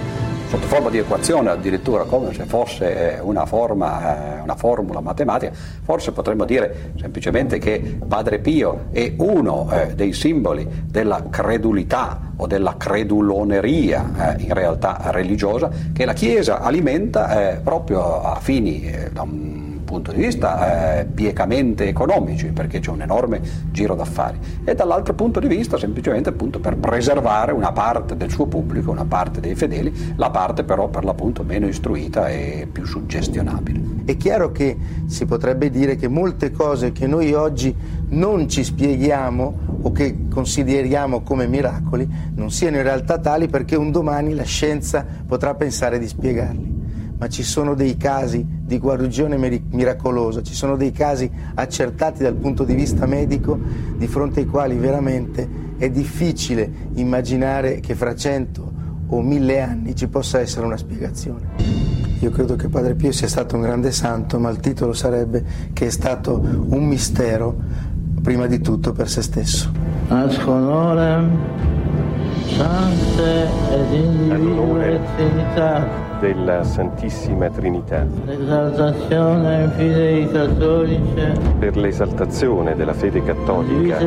sotto 0.48 0.66
forma 0.66 0.90
di 0.90 0.98
equazione 0.98 1.50
addirittura 1.50 2.04
come 2.04 2.32
se 2.32 2.44
fosse 2.44 3.18
una, 3.20 3.44
forma, 3.44 4.40
una 4.42 4.54
formula 4.54 5.00
matematica, 5.00 5.52
forse 5.52 6.12
potremmo 6.12 6.44
dire 6.44 6.92
semplicemente 6.96 7.58
che 7.58 7.98
Padre 8.06 8.38
Pio 8.38 8.86
è 8.92 9.14
uno 9.16 9.68
eh, 9.72 9.94
dei 9.94 10.12
simboli 10.12 10.66
della 10.84 11.24
credulità 11.28 12.32
o 12.36 12.46
della 12.46 12.76
creduloneria 12.76 14.36
eh, 14.36 14.42
in 14.42 14.54
realtà 14.54 15.00
religiosa 15.06 15.70
che 15.92 16.04
la 16.04 16.12
Chiesa 16.12 16.60
alimenta 16.60 17.50
eh, 17.50 17.56
proprio 17.56 18.22
a 18.22 18.36
fini 18.36 18.82
eh, 18.82 19.10
da 19.12 19.22
un 19.22 19.63
punto 19.85 20.12
di 20.12 20.20
vista 20.20 20.99
eh, 20.99 21.05
biecamente 21.05 21.87
economici, 21.87 22.47
perché 22.49 22.80
c'è 22.80 22.91
un 22.91 23.03
enorme 23.03 23.41
giro 23.70 23.95
d'affari, 23.95 24.39
e 24.64 24.74
dall'altro 24.74 25.14
punto 25.14 25.41
di 25.41 25.47
vista 25.47 25.78
semplicemente 25.78 26.30
appunto 26.30 26.59
per 26.59 26.76
preservare 26.76 27.53
una 27.53 27.72
parte 27.72 28.16
del 28.16 28.30
suo 28.30 28.47
pubblico, 28.47 28.91
una 28.91 29.05
parte 29.05 29.41
dei 29.41 29.55
fedeli, 29.55 30.14
la 30.16 30.30
parte 30.30 30.64
però 30.64 30.89
per 30.89 31.05
l'appunto 31.05 31.43
meno 31.45 31.66
istruita 31.66 32.28
e 32.28 32.68
più 32.70 32.85
suggestionabile. 32.85 34.03
È 34.05 34.16
chiaro 34.16 34.51
che 34.53 34.76
si 35.07 35.24
potrebbe 35.24 35.70
dire 35.70 35.97
che 35.97 36.09
molte 36.09 36.51
cose 36.51 36.93
che 36.93 37.07
noi 37.07 37.32
oggi 37.32 37.74
non 38.09 38.49
ci 38.49 38.64
spieghiamo 38.64 39.59
o 39.82 39.93
che 39.93 40.26
consideriamo 40.30 41.22
come 41.22 41.47
miracoli 41.47 42.09
non 42.35 42.51
siano 42.51 42.76
in 42.76 42.82
realtà 42.82 43.18
tali 43.18 43.49
perché 43.49 43.76
un 43.76 43.91
domani 43.91 44.35
la 44.35 44.45
scienza 44.45 45.05
potrà 45.26 45.55
pensare 45.55 45.99
di 45.99 46.09
spiegarli 46.09 46.84
ma 47.16 47.28
ci 47.28 47.42
sono 47.42 47.74
dei 47.74 47.96
casi 47.96 48.46
di 48.46 48.78
guarigione 48.78 49.36
miracolosa, 49.70 50.42
ci 50.42 50.54
sono 50.54 50.76
dei 50.76 50.92
casi 50.92 51.30
accertati 51.54 52.22
dal 52.22 52.34
punto 52.34 52.64
di 52.64 52.74
vista 52.74 53.06
medico 53.06 53.58
di 53.96 54.06
fronte 54.06 54.40
ai 54.40 54.46
quali 54.46 54.76
veramente 54.76 55.48
è 55.76 55.90
difficile 55.90 56.70
immaginare 56.94 57.80
che 57.80 57.94
fra 57.94 58.14
cento 58.14 58.72
o 59.06 59.20
mille 59.20 59.60
anni 59.60 59.94
ci 59.94 60.08
possa 60.08 60.40
essere 60.40 60.66
una 60.66 60.76
spiegazione. 60.76 61.82
Io 62.20 62.30
credo 62.30 62.56
che 62.56 62.68
Padre 62.68 62.94
Pio 62.94 63.12
sia 63.12 63.28
stato 63.28 63.56
un 63.56 63.62
grande 63.62 63.92
santo, 63.92 64.38
ma 64.38 64.48
il 64.48 64.58
titolo 64.58 64.92
sarebbe 64.94 65.44
che 65.72 65.86
è 65.86 65.90
stato 65.90 66.40
un 66.40 66.86
mistero 66.86 67.54
prima 68.22 68.46
di 68.46 68.60
tutto 68.60 68.92
per 68.92 69.10
se 69.10 69.20
stesso. 69.20 69.70
Ascolorem, 70.08 71.38
sante 72.56 73.48
ed 73.70 73.92
individue 73.92 75.00
trinitate 75.16 76.13
della 76.24 76.64
Santissima 76.64 77.50
Trinità. 77.50 78.06
Per 81.58 81.76
l'esaltazione 81.76 82.74
della 82.74 82.94
fede 82.94 83.22
cattolica. 83.22 83.98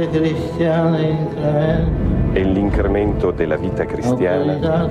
E 2.33 2.43
l'incremento 2.43 3.29
della 3.29 3.55
vita 3.55 3.85
cristiana. 3.85 4.89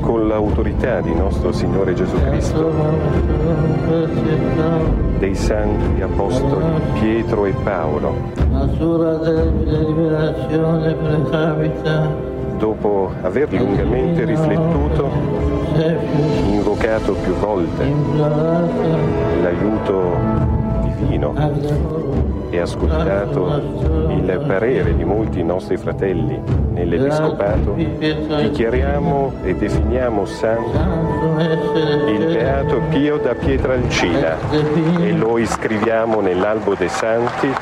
Con 0.00 0.26
l'autorità 0.26 1.00
di 1.00 1.14
nostro 1.14 1.52
Signore 1.52 1.94
Gesù 1.94 2.16
Cristo. 2.16 2.72
Dei 5.20 5.36
santi 5.36 6.02
apostoli 6.02 6.64
Pietro 6.94 7.44
e 7.44 7.52
Paolo. 7.62 8.12
Dopo 12.58 13.10
aver 13.22 13.52
lungamente 13.52 14.24
riflettuto, 14.24 15.10
invocato 16.46 17.14
più 17.14 17.34
volte 17.34 17.84
l'aiuto 19.42 20.52
divino 20.96 21.34
e 22.50 22.60
ascoltato 22.60 23.60
il 24.10 24.44
parere 24.46 24.96
di 24.96 25.04
molti 25.04 25.42
nostri 25.42 25.76
fratelli 25.76 26.40
nell'Episcopato, 26.70 27.74
dichiariamo 27.74 29.32
e 29.42 29.54
definiamo 29.56 30.24
santo 30.24 30.78
il 32.08 32.26
Beato 32.26 32.80
Pio 32.90 33.18
da 33.18 33.34
Pietralcina 33.34 34.36
e 35.00 35.12
lo 35.12 35.38
iscriviamo 35.38 36.20
nell'albo 36.20 36.74
dei 36.74 36.88
santi 36.88 37.52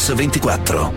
Mix 0.00 0.08
24 0.08 0.92